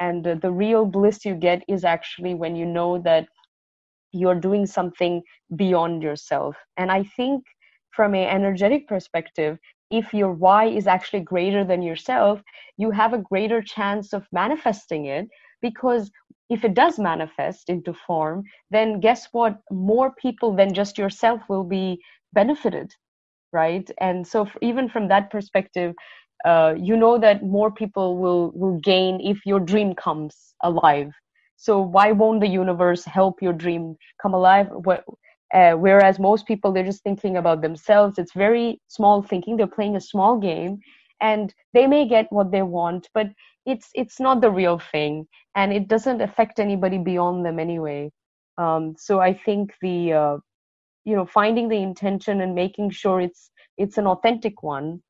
And 0.00 0.26
uh, 0.26 0.34
the 0.34 0.52
real 0.52 0.84
bliss 0.84 1.24
you 1.24 1.34
get 1.34 1.62
is 1.66 1.82
actually 1.82 2.34
when 2.34 2.56
you 2.56 2.66
know 2.66 2.98
that 2.98 3.26
you're 4.12 4.38
doing 4.38 4.66
something 4.66 5.22
beyond 5.56 6.02
yourself. 6.02 6.56
And 6.76 6.92
i 6.92 7.04
think 7.16 7.42
from 7.96 8.14
an 8.14 8.28
energetic 8.28 8.86
perspective 8.86 9.58
if 9.90 10.12
your 10.14 10.32
why 10.32 10.66
is 10.66 10.86
actually 10.86 11.20
greater 11.20 11.64
than 11.64 11.82
yourself 11.82 12.40
you 12.76 12.90
have 12.90 13.12
a 13.12 13.18
greater 13.30 13.62
chance 13.62 14.12
of 14.12 14.26
manifesting 14.32 15.06
it 15.06 15.28
because 15.62 16.10
if 16.50 16.64
it 16.64 16.74
does 16.74 16.98
manifest 16.98 17.68
into 17.68 17.92
form 17.92 18.42
then 18.70 19.00
guess 19.00 19.28
what? 19.32 19.58
More 19.70 20.12
people 20.20 20.54
than 20.54 20.74
just 20.74 20.98
yourself 20.98 21.40
will 21.48 21.64
be 21.64 22.00
benefited 22.32 22.92
right? 23.52 23.88
And 24.00 24.26
so 24.26 24.48
even 24.62 24.88
from 24.88 25.08
that 25.08 25.30
perspective 25.30 25.94
uh, 26.44 26.74
you 26.78 26.96
know 26.96 27.18
that 27.18 27.42
more 27.42 27.70
people 27.72 28.18
will 28.18 28.52
will 28.54 28.78
gain 28.80 29.20
if 29.20 29.44
your 29.46 29.60
dream 29.60 29.94
comes 29.94 30.54
alive. 30.62 31.10
So 31.56 31.80
why 31.80 32.12
won't 32.12 32.40
the 32.40 32.48
universe 32.48 33.04
help 33.04 33.42
your 33.42 33.52
dream 33.52 33.96
come 34.22 34.34
alive 34.34 34.68
uh, 35.54 35.72
whereas 35.72 36.18
most 36.18 36.46
people 36.46 36.72
they're 36.72 36.84
just 36.84 37.02
thinking 37.02 37.36
about 37.36 37.62
themselves. 37.62 38.18
It's 38.18 38.32
very 38.34 38.80
small 38.88 39.22
thinking. 39.22 39.56
They're 39.56 39.66
playing 39.66 39.96
a 39.96 40.00
small 40.00 40.38
game 40.38 40.80
and 41.20 41.54
they 41.72 41.86
may 41.86 42.06
get 42.06 42.30
what 42.30 42.50
they 42.50 42.62
want 42.62 43.08
but 43.14 43.28
it's 43.64 43.90
it's 43.94 44.20
not 44.20 44.40
the 44.40 44.50
real 44.50 44.78
thing 44.78 45.26
and 45.54 45.72
it 45.72 45.88
doesn't 45.88 46.20
affect 46.20 46.60
anybody 46.60 46.98
beyond 46.98 47.44
them 47.44 47.58
anyway. 47.58 48.10
Um, 48.58 48.94
so 48.98 49.20
i 49.20 49.32
think 49.32 49.72
the 49.82 50.12
uh, 50.12 50.36
you 51.04 51.16
know 51.16 51.26
finding 51.26 51.68
the 51.68 51.82
intention 51.82 52.40
and 52.40 52.54
making 52.54 52.90
sure 52.90 53.20
it's 53.20 53.50
it's 53.78 53.98
an 53.98 54.06
authentic 54.06 54.62
one 54.62 55.00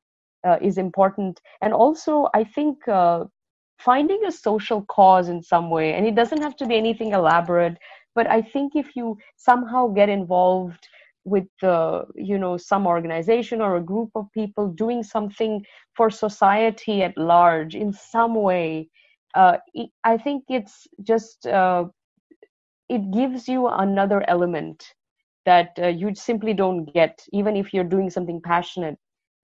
uh, 0.47 0.57
is 0.61 0.77
important. 0.77 1.41
And 1.61 1.73
also 1.73 2.29
i 2.33 2.43
think 2.43 2.87
uh, 2.87 3.25
finding 3.79 4.25
a 4.25 4.31
social 4.31 4.83
cause 4.85 5.29
in 5.29 5.41
some 5.43 5.69
way 5.69 5.93
and 5.93 6.05
it 6.05 6.15
doesn't 6.15 6.41
have 6.41 6.55
to 6.57 6.65
be 6.65 6.75
anything 6.77 7.11
elaborate 7.13 7.77
but 8.17 8.27
i 8.37 8.41
think 8.41 8.75
if 8.75 8.95
you 8.97 9.17
somehow 9.37 9.87
get 9.89 10.09
involved 10.09 10.89
with 11.25 11.45
the 11.61 12.05
you 12.15 12.39
know 12.39 12.57
some 12.57 12.87
organization 12.87 13.61
or 13.61 13.77
a 13.77 13.83
group 13.93 14.11
of 14.15 14.25
people 14.33 14.69
doing 14.69 15.03
something 15.03 15.63
for 15.95 16.09
society 16.11 17.03
at 17.03 17.17
large 17.17 17.75
in 17.75 17.93
some 17.93 18.35
way 18.35 18.89
uh, 19.35 19.57
i 20.05 20.17
think 20.17 20.45
it's 20.49 20.87
just 21.03 21.47
uh, 21.47 21.85
it 22.89 23.11
gives 23.11 23.47
you 23.47 23.67
another 23.67 24.23
element 24.29 24.83
that 25.45 25.71
uh, 25.81 25.87
you 25.87 26.13
simply 26.15 26.53
don't 26.53 26.85
get 26.93 27.19
even 27.33 27.55
if 27.57 27.73
you're 27.73 27.91
doing 27.95 28.09
something 28.09 28.41
passionate. 28.53 28.97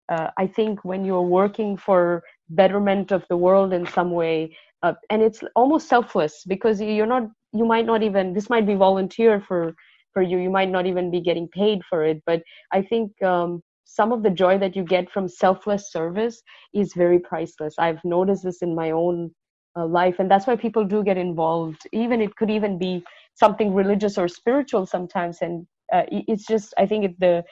Uh, 0.10 0.29
i 0.43 0.47
think 0.47 0.84
when 0.91 1.05
you're 1.05 1.29
working 1.41 1.77
for 1.77 2.23
betterment 2.62 3.12
of 3.12 3.23
the 3.29 3.38
world 3.45 3.73
in 3.73 3.86
some 3.88 4.12
way 4.12 4.36
uh, 4.84 4.94
and 5.10 5.22
it's 5.22 5.41
almost 5.56 5.88
selfless 5.89 6.44
because 6.48 6.82
you're 6.82 7.06
not 7.06 7.24
you 7.54 7.65
might 7.65 7.86
not 7.86 8.04
even 8.04 8.34
this 8.34 8.50
might 8.50 8.65
be 8.67 8.76
volunteer 8.76 9.44
for 9.48 9.74
for 10.13 10.22
you. 10.22 10.38
You 10.39 10.50
might 10.50 10.70
not 10.70 10.86
even 10.88 11.10
be 11.12 11.22
getting 11.22 11.48
paid 11.50 11.82
for 11.89 12.04
it. 12.06 12.22
But 12.26 12.41
i 12.74 12.82
think 12.82 13.22
um, 13.24 13.62
some 13.86 14.12
of 14.12 14.24
the 14.24 14.30
joy 14.30 14.58
that 14.58 14.76
you 14.76 14.84
get 14.84 15.12
from 15.12 15.28
selfless 15.28 15.91
service 15.91 16.41
is 16.74 16.94
very 16.96 17.20
priceless. 17.20 17.76
I've 17.78 18.04
noticed 18.06 18.44
this 18.44 18.62
in 18.62 18.76
my 18.76 18.91
own 18.91 19.32
uh, 19.78 19.86
life 19.86 20.17
and 20.20 20.30
that's 20.30 20.48
why 20.48 20.56
people 20.56 20.86
do 20.86 21.04
get 21.04 21.17
involved. 21.17 21.82
Even 21.94 22.22
it 22.22 22.36
could 22.36 22.50
even 22.50 22.78
be 22.78 23.04
something 23.36 23.74
religious 23.74 24.17
or 24.17 24.28
spiritual 24.28 24.86
sometimes 24.86 25.39
and 25.41 25.65
uh, 25.94 26.04
it's 26.12 26.46
just 26.48 26.74
i 26.78 26.86
think 26.86 27.06
it, 27.06 27.20
the 27.20 27.44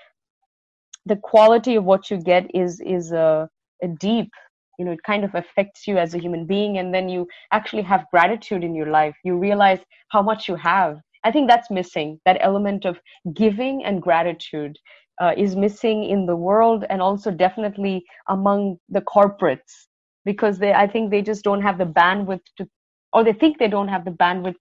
the 1.05 1.17
quality 1.17 1.75
of 1.75 1.83
what 1.85 2.11
you 2.11 2.17
get 2.17 2.45
is 2.55 2.81
is 2.81 3.11
a, 3.11 3.49
a 3.83 3.87
deep 3.99 4.31
you 4.79 4.85
know 4.85 4.91
it 4.93 5.03
kind 5.03 5.25
of 5.25 5.35
affects 5.35 5.87
you 5.87 5.97
as 5.97 6.15
a 6.15 6.19
human 6.19 6.45
being 6.45 6.79
and 6.79 6.93
then 6.93 7.09
you 7.09 7.27
actually 7.51 7.83
have 7.83 8.05
gratitude 8.11 8.63
in 8.63 8.73
your 8.75 8.89
life. 8.89 9.15
You 9.23 9.37
realize 9.37 9.79
how 10.09 10.23
much 10.23 10.47
you 10.47 10.55
have. 10.55 10.97
I 11.25 11.31
think 11.31 11.49
that's 11.49 11.69
missing. 11.69 12.19
That 12.25 12.39
element 12.41 12.85
of 12.85 12.99
giving 13.35 13.83
and 13.83 14.01
gratitude 14.01 14.77
uh, 15.21 15.33
is 15.37 15.55
missing 15.55 16.05
in 16.05 16.25
the 16.25 16.35
world 16.35 16.85
and 16.89 17.01
also 17.01 17.31
definitely 17.31 18.05
among 18.29 18.77
the 18.89 19.01
corporates 19.01 19.87
because 20.25 20.59
they 20.59 20.73
i 20.73 20.87
think 20.87 21.11
they 21.11 21.21
just 21.21 21.43
don't 21.43 21.61
have 21.61 21.77
the 21.77 21.85
bandwidth 21.85 22.47
to 22.57 22.67
or 23.13 23.23
they 23.23 23.33
think 23.33 23.57
they 23.57 23.67
don't 23.67 23.87
have 23.87 24.05
the 24.05 24.11
bandwidth 24.11 24.55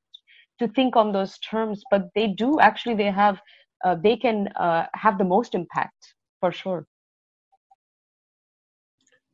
to 0.59 0.69
think 0.69 0.97
on 0.97 1.13
those 1.13 1.39
terms 1.39 1.83
but 1.91 2.09
they 2.15 2.27
do 2.27 2.59
actually 2.61 2.95
they 2.95 3.11
have 3.11 3.41
uh, 3.85 3.95
they 4.03 4.17
can 4.17 4.49
uh, 4.57 4.87
have 4.95 5.19
the 5.19 5.25
most 5.25 5.55
impact 5.55 6.15
for 6.41 6.53
sure 6.53 6.87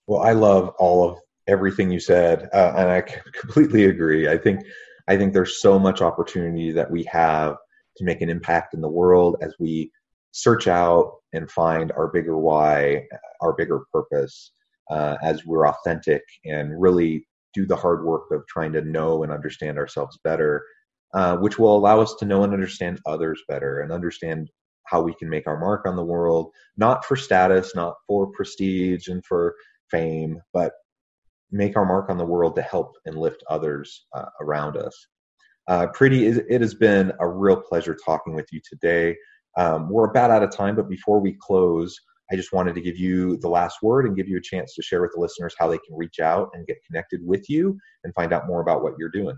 well 0.06 0.22
i 0.22 0.32
love 0.32 0.70
all 0.78 1.08
of 1.08 1.18
everything 1.46 1.90
you 1.90 2.00
said 2.00 2.48
uh, 2.52 2.72
and 2.76 2.90
i 2.90 3.00
completely 3.40 3.84
agree. 3.84 4.28
I 4.28 4.38
think 4.38 4.60
i 5.08 5.16
think 5.16 5.32
there's 5.32 5.60
so 5.60 5.78
much 5.78 6.02
opportunity 6.02 6.72
that 6.72 6.90
we 6.90 7.04
have 7.04 7.56
to 7.96 8.04
make 8.04 8.20
an 8.20 8.30
impact 8.30 8.74
in 8.74 8.80
the 8.80 8.88
world 8.88 9.36
as 9.40 9.54
we 9.58 9.90
search 10.32 10.66
out 10.66 11.12
and 11.32 11.50
find 11.50 11.92
our 11.92 12.08
bigger 12.08 12.38
why 12.38 13.06
our 13.40 13.52
bigger 13.52 13.82
purpose 13.92 14.52
uh, 14.90 15.16
as 15.22 15.44
we're 15.44 15.68
authentic 15.68 16.22
and 16.44 16.80
really 16.80 17.26
do 17.54 17.64
the 17.64 17.76
hard 17.76 18.04
work 18.04 18.30
of 18.32 18.46
trying 18.46 18.72
to 18.72 18.82
know 18.82 19.22
and 19.22 19.32
understand 19.32 19.78
ourselves 19.78 20.18
better, 20.24 20.64
uh, 21.14 21.36
which 21.36 21.58
will 21.58 21.76
allow 21.76 22.00
us 22.00 22.14
to 22.16 22.24
know 22.24 22.42
and 22.42 22.52
understand 22.52 23.00
others 23.06 23.42
better 23.48 23.80
and 23.80 23.92
understand 23.92 24.50
how 24.86 25.00
we 25.00 25.14
can 25.14 25.30
make 25.30 25.46
our 25.46 25.58
mark 25.58 25.86
on 25.86 25.96
the 25.96 26.04
world, 26.04 26.50
not 26.76 27.04
for 27.04 27.16
status, 27.16 27.74
not 27.74 27.94
for 28.06 28.30
prestige 28.32 29.08
and 29.08 29.24
for 29.24 29.54
fame, 29.90 30.40
but 30.52 30.72
make 31.50 31.76
our 31.76 31.84
mark 31.84 32.10
on 32.10 32.18
the 32.18 32.24
world 32.24 32.56
to 32.56 32.62
help 32.62 32.92
and 33.06 33.16
lift 33.16 33.42
others 33.48 34.06
uh, 34.14 34.26
around 34.40 34.76
us. 34.76 35.06
Uh, 35.68 35.86
Preity, 35.94 36.26
it 36.26 36.60
has 36.60 36.74
been 36.74 37.12
a 37.20 37.28
real 37.28 37.56
pleasure 37.56 37.96
talking 38.04 38.34
with 38.34 38.46
you 38.52 38.60
today. 38.68 39.16
Um, 39.56 39.88
we're 39.88 40.10
about 40.10 40.30
out 40.30 40.42
of 40.42 40.50
time, 40.50 40.76
but 40.76 40.88
before 40.88 41.20
we 41.20 41.36
close, 41.40 41.98
I 42.30 42.36
just 42.36 42.52
wanted 42.52 42.74
to 42.74 42.80
give 42.80 42.98
you 42.98 43.36
the 43.38 43.48
last 43.48 43.78
word 43.82 44.06
and 44.06 44.16
give 44.16 44.28
you 44.28 44.38
a 44.38 44.42
chance 44.42 44.74
to 44.74 44.82
share 44.82 45.02
with 45.02 45.12
the 45.14 45.20
listeners 45.20 45.54
how 45.58 45.68
they 45.68 45.78
can 45.78 45.96
reach 45.96 46.20
out 46.20 46.50
and 46.54 46.66
get 46.66 46.78
connected 46.86 47.20
with 47.24 47.48
you 47.48 47.78
and 48.02 48.14
find 48.14 48.32
out 48.32 48.46
more 48.46 48.60
about 48.60 48.82
what 48.82 48.94
you're 48.98 49.10
doing. 49.10 49.36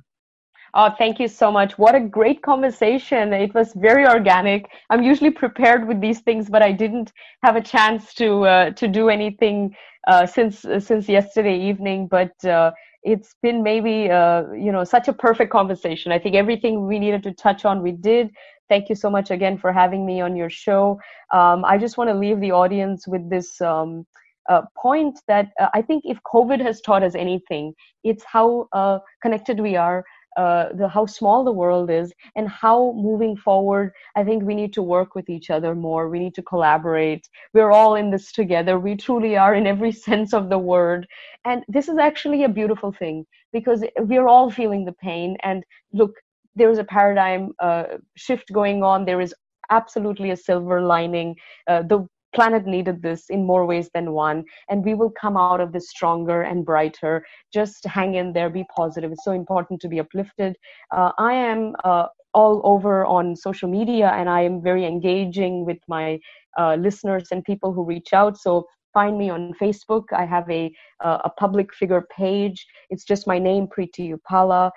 Oh, 0.78 0.90
thank 0.98 1.18
you 1.18 1.26
so 1.26 1.50
much. 1.50 1.78
What 1.78 1.94
a 1.94 2.00
great 2.00 2.42
conversation. 2.42 3.32
It 3.32 3.54
was 3.54 3.72
very 3.76 4.06
organic. 4.06 4.68
I'm 4.90 5.02
usually 5.02 5.30
prepared 5.30 5.88
with 5.88 6.02
these 6.02 6.20
things, 6.20 6.50
but 6.50 6.60
I 6.60 6.70
didn't 6.70 7.14
have 7.42 7.56
a 7.56 7.62
chance 7.62 8.12
to 8.16 8.44
uh, 8.44 8.70
to 8.72 8.86
do 8.86 9.08
anything 9.08 9.74
uh, 10.06 10.26
since 10.26 10.66
uh, 10.66 10.78
since 10.78 11.08
yesterday 11.08 11.58
evening. 11.58 12.08
But 12.08 12.44
uh, 12.44 12.72
it's 13.04 13.36
been 13.42 13.62
maybe 13.62 14.10
uh, 14.10 14.52
you 14.52 14.70
know 14.70 14.84
such 14.84 15.08
a 15.08 15.14
perfect 15.14 15.50
conversation. 15.50 16.12
I 16.12 16.18
think 16.18 16.36
everything 16.36 16.86
we 16.86 16.98
needed 16.98 17.22
to 17.22 17.32
touch 17.32 17.64
on 17.64 17.82
we 17.82 17.92
did. 17.92 18.28
Thank 18.68 18.90
you 18.90 18.96
so 18.96 19.08
much 19.08 19.30
again 19.30 19.56
for 19.56 19.72
having 19.72 20.04
me 20.04 20.20
on 20.20 20.36
your 20.36 20.50
show. 20.50 21.00
Um, 21.32 21.64
I 21.64 21.78
just 21.78 21.96
want 21.96 22.10
to 22.10 22.14
leave 22.14 22.38
the 22.40 22.52
audience 22.52 23.08
with 23.08 23.30
this 23.30 23.62
um, 23.62 24.04
uh, 24.48 24.62
point 24.76 25.18
that 25.26 25.48
uh, 25.60 25.68
I 25.74 25.82
think 25.82 26.04
if 26.04 26.18
COVID 26.32 26.60
has 26.60 26.80
taught 26.80 27.02
us 27.02 27.14
anything, 27.14 27.74
it's 28.04 28.24
how 28.24 28.68
uh, 28.72 28.98
connected 29.22 29.60
we 29.60 29.76
are. 29.76 30.04
Uh, 30.36 30.66
the 30.74 30.88
how 30.88 31.06
small 31.06 31.44
the 31.44 31.52
world 31.52 31.90
is 31.90 32.12
and 32.36 32.48
how 32.48 32.92
moving 32.96 33.36
forward 33.36 33.92
i 34.16 34.22
think 34.24 34.42
we 34.42 34.54
need 34.54 34.72
to 34.72 34.82
work 34.82 35.14
with 35.14 35.28
each 35.28 35.50
other 35.50 35.74
more. 35.74 36.08
We 36.08 36.18
need 36.18 36.34
to 36.34 36.42
collaborate. 36.42 37.28
We're 37.54 37.72
all 37.72 37.94
in 37.96 38.10
this 38.10 38.32
together. 38.32 38.78
We 38.78 38.96
truly 38.96 39.36
are 39.36 39.54
in 39.54 39.66
every 39.66 39.92
sense 40.08 40.34
of 40.34 40.48
the 40.50 40.58
word. 40.58 41.06
And 41.44 41.64
this 41.68 41.88
is 41.88 41.98
actually 41.98 42.44
a 42.44 42.48
beautiful 42.48 42.92
thing 42.92 43.24
because 43.52 43.84
we're 43.98 44.28
all 44.28 44.50
feeling 44.50 44.84
the 44.84 44.92
pain. 44.92 45.36
And 45.42 45.64
look 45.92 46.12
there 46.54 46.70
is 46.70 46.78
a 46.78 46.84
paradigm 46.84 47.52
uh, 47.60 47.84
shift 48.16 48.52
going 48.52 48.82
on. 48.82 49.04
There 49.04 49.20
is 49.20 49.34
absolutely 49.70 50.30
a 50.30 50.36
silver 50.36 50.80
lining. 50.80 51.36
Uh, 51.68 51.82
the 51.82 52.06
planet 52.36 52.66
needed 52.66 53.02
this 53.02 53.22
in 53.30 53.46
more 53.52 53.64
ways 53.66 53.88
than 53.94 54.12
one, 54.12 54.44
and 54.70 54.84
we 54.84 54.94
will 54.94 55.12
come 55.22 55.36
out 55.36 55.60
of 55.60 55.72
this 55.72 55.88
stronger 55.94 56.42
and 56.42 56.64
brighter. 56.70 57.14
Just 57.58 57.84
hang 57.86 58.14
in 58.20 58.32
there, 58.32 58.50
be 58.50 58.64
positive. 58.76 59.10
It's 59.12 59.24
so 59.24 59.32
important 59.32 59.80
to 59.80 59.88
be 59.88 60.00
uplifted. 60.04 60.52
Uh, 60.96 61.10
I 61.18 61.32
am 61.32 61.74
uh, 61.82 62.06
all 62.34 62.60
over 62.64 62.94
on 63.06 63.34
social 63.48 63.68
media, 63.78 64.08
and 64.18 64.28
I 64.28 64.42
am 64.42 64.62
very 64.62 64.84
engaging 64.84 65.64
with 65.64 65.78
my 65.88 66.18
uh, 66.60 66.74
listeners 66.86 67.26
and 67.32 67.42
people 67.52 67.72
who 67.72 67.84
reach 67.94 68.12
out. 68.12 68.36
So 68.36 68.52
find 68.92 69.18
me 69.22 69.28
on 69.36 69.52
Facebook. 69.62 70.04
I 70.22 70.24
have 70.34 70.48
a 70.50 70.62
uh, 71.06 71.18
a 71.28 71.30
public 71.42 71.68
figure 71.80 72.04
page. 72.16 72.58
It's 72.90 73.04
just 73.12 73.26
my 73.26 73.38
name, 73.38 73.66
Preity 73.74 74.06
Üpala. 74.16 74.70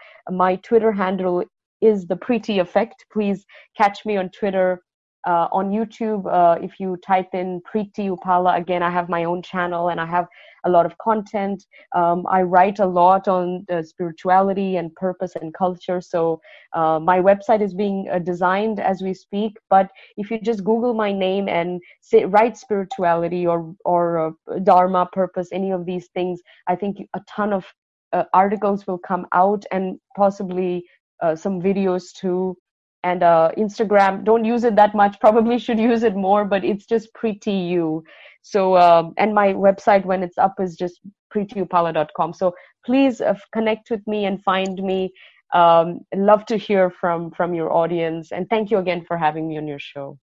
My 0.43 0.55
Twitter 0.67 0.91
handle 1.03 1.43
is 1.81 2.05
the 2.07 2.19
Preity 2.25 2.59
Effect. 2.59 3.05
Please 3.15 3.45
catch 3.77 4.05
me 4.05 4.17
on 4.21 4.29
Twitter, 4.39 4.81
uh, 5.29 5.47
on 5.51 5.69
YouTube. 5.69 6.23
Uh, 6.25 6.57
if 6.67 6.79
you 6.79 6.97
type 7.05 7.29
in 7.33 7.61
Preity 7.61 8.09
Üpala, 8.09 8.57
again, 8.57 8.81
I 8.81 8.89
have 8.89 9.09
my 9.09 9.25
own 9.25 9.41
channel 9.43 9.89
and 9.89 10.01
I 10.01 10.07
have 10.07 10.27
a 10.65 10.69
lot 10.69 10.85
of 10.85 10.97
content. 10.97 11.65
Um, 11.95 12.25
I 12.27 12.41
write 12.41 12.79
a 12.79 12.85
lot 12.85 13.27
on 13.27 13.65
spirituality 13.83 14.77
and 14.77 14.93
purpose 14.95 15.33
and 15.39 15.53
culture. 15.53 16.01
So 16.01 16.41
uh, 16.73 16.99
my 16.99 17.19
website 17.19 17.61
is 17.61 17.73
being 17.73 18.07
uh, 18.11 18.19
designed 18.19 18.79
as 18.79 19.01
we 19.01 19.13
speak. 19.13 19.53
But 19.69 19.89
if 20.17 20.31
you 20.31 20.39
just 20.41 20.63
Google 20.63 20.93
my 20.93 21.11
name 21.11 21.47
and 21.47 21.79
say 22.01 22.25
write 22.25 22.57
spirituality 22.57 23.45
or 23.45 23.75
or 23.85 24.03
uh, 24.27 24.59
dharma, 24.63 25.07
purpose, 25.13 25.49
any 25.51 25.71
of 25.71 25.85
these 25.85 26.07
things, 26.15 26.41
I 26.67 26.75
think 26.75 26.97
a 27.13 27.21
ton 27.35 27.53
of 27.53 27.65
uh, 28.13 28.23
articles 28.33 28.87
will 28.87 28.97
come 28.97 29.27
out 29.33 29.63
and 29.71 29.99
possibly 30.17 30.83
uh, 31.21 31.35
some 31.35 31.61
videos 31.61 32.13
too 32.13 32.55
and 33.03 33.23
uh, 33.23 33.51
instagram 33.57 34.23
don't 34.23 34.45
use 34.45 34.63
it 34.63 34.75
that 34.75 34.93
much 34.93 35.19
probably 35.19 35.57
should 35.65 35.79
use 35.79 36.03
it 36.03 36.15
more 36.15 36.45
but 36.45 36.63
it's 36.63 36.85
just 36.85 37.13
pretty 37.13 37.51
you. 37.51 38.03
So 38.41 38.77
um, 38.77 39.13
and 39.17 39.33
my 39.35 39.53
website 39.53 40.05
when 40.05 40.23
it's 40.23 40.37
up 40.37 40.55
is 40.59 40.75
just 40.75 41.01
preityupala.com 41.33 42.33
so 42.33 42.53
please 42.85 43.21
uh, 43.21 43.35
connect 43.53 43.89
with 43.89 44.05
me 44.07 44.25
and 44.25 44.43
find 44.43 44.81
me. 44.81 45.11
Um, 45.53 46.01
love 46.15 46.45
to 46.47 46.57
hear 46.57 46.91
from 47.01 47.31
from 47.31 47.53
your 47.53 47.73
audience. 47.73 48.31
And 48.31 48.47
thank 48.49 48.69
you 48.71 48.77
again 48.77 49.03
for 49.07 49.17
having 49.17 49.47
me 49.47 49.57
on 49.57 49.67
your 49.67 49.79
show. 49.79 50.17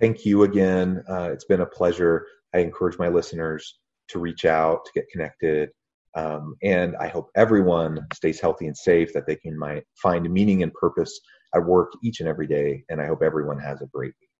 Thank 0.00 0.26
you 0.26 0.42
again. 0.42 1.02
Uh, 1.08 1.30
it's 1.32 1.44
been 1.44 1.62
a 1.62 1.66
pleasure. 1.66 2.26
I 2.54 2.58
encourage 2.58 2.98
my 2.98 3.08
listeners 3.08 3.78
to 4.08 4.18
reach 4.18 4.44
out 4.44 4.84
to 4.84 4.92
get 4.94 5.08
connected 5.10 5.70
um, 6.16 6.56
and 6.62 6.96
I 6.96 7.08
hope 7.08 7.28
everyone 7.36 8.06
stays 8.14 8.40
healthy 8.40 8.66
and 8.66 8.76
safe, 8.76 9.12
that 9.12 9.26
they 9.26 9.36
can 9.36 9.58
my, 9.58 9.82
find 10.02 10.28
meaning 10.30 10.62
and 10.62 10.72
purpose 10.72 11.20
at 11.54 11.64
work 11.64 11.92
each 12.02 12.20
and 12.20 12.28
every 12.28 12.46
day. 12.46 12.84
And 12.88 13.00
I 13.00 13.06
hope 13.06 13.22
everyone 13.22 13.58
has 13.58 13.82
a 13.82 13.86
great 13.86 14.14
week. 14.20 14.30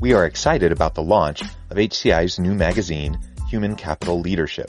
We 0.00 0.14
are 0.14 0.26
excited 0.26 0.72
about 0.72 0.96
the 0.96 1.02
launch 1.02 1.42
of 1.42 1.76
HCI's 1.76 2.40
new 2.40 2.54
magazine, 2.54 3.20
Human 3.48 3.76
Capital 3.76 4.18
Leadership. 4.18 4.68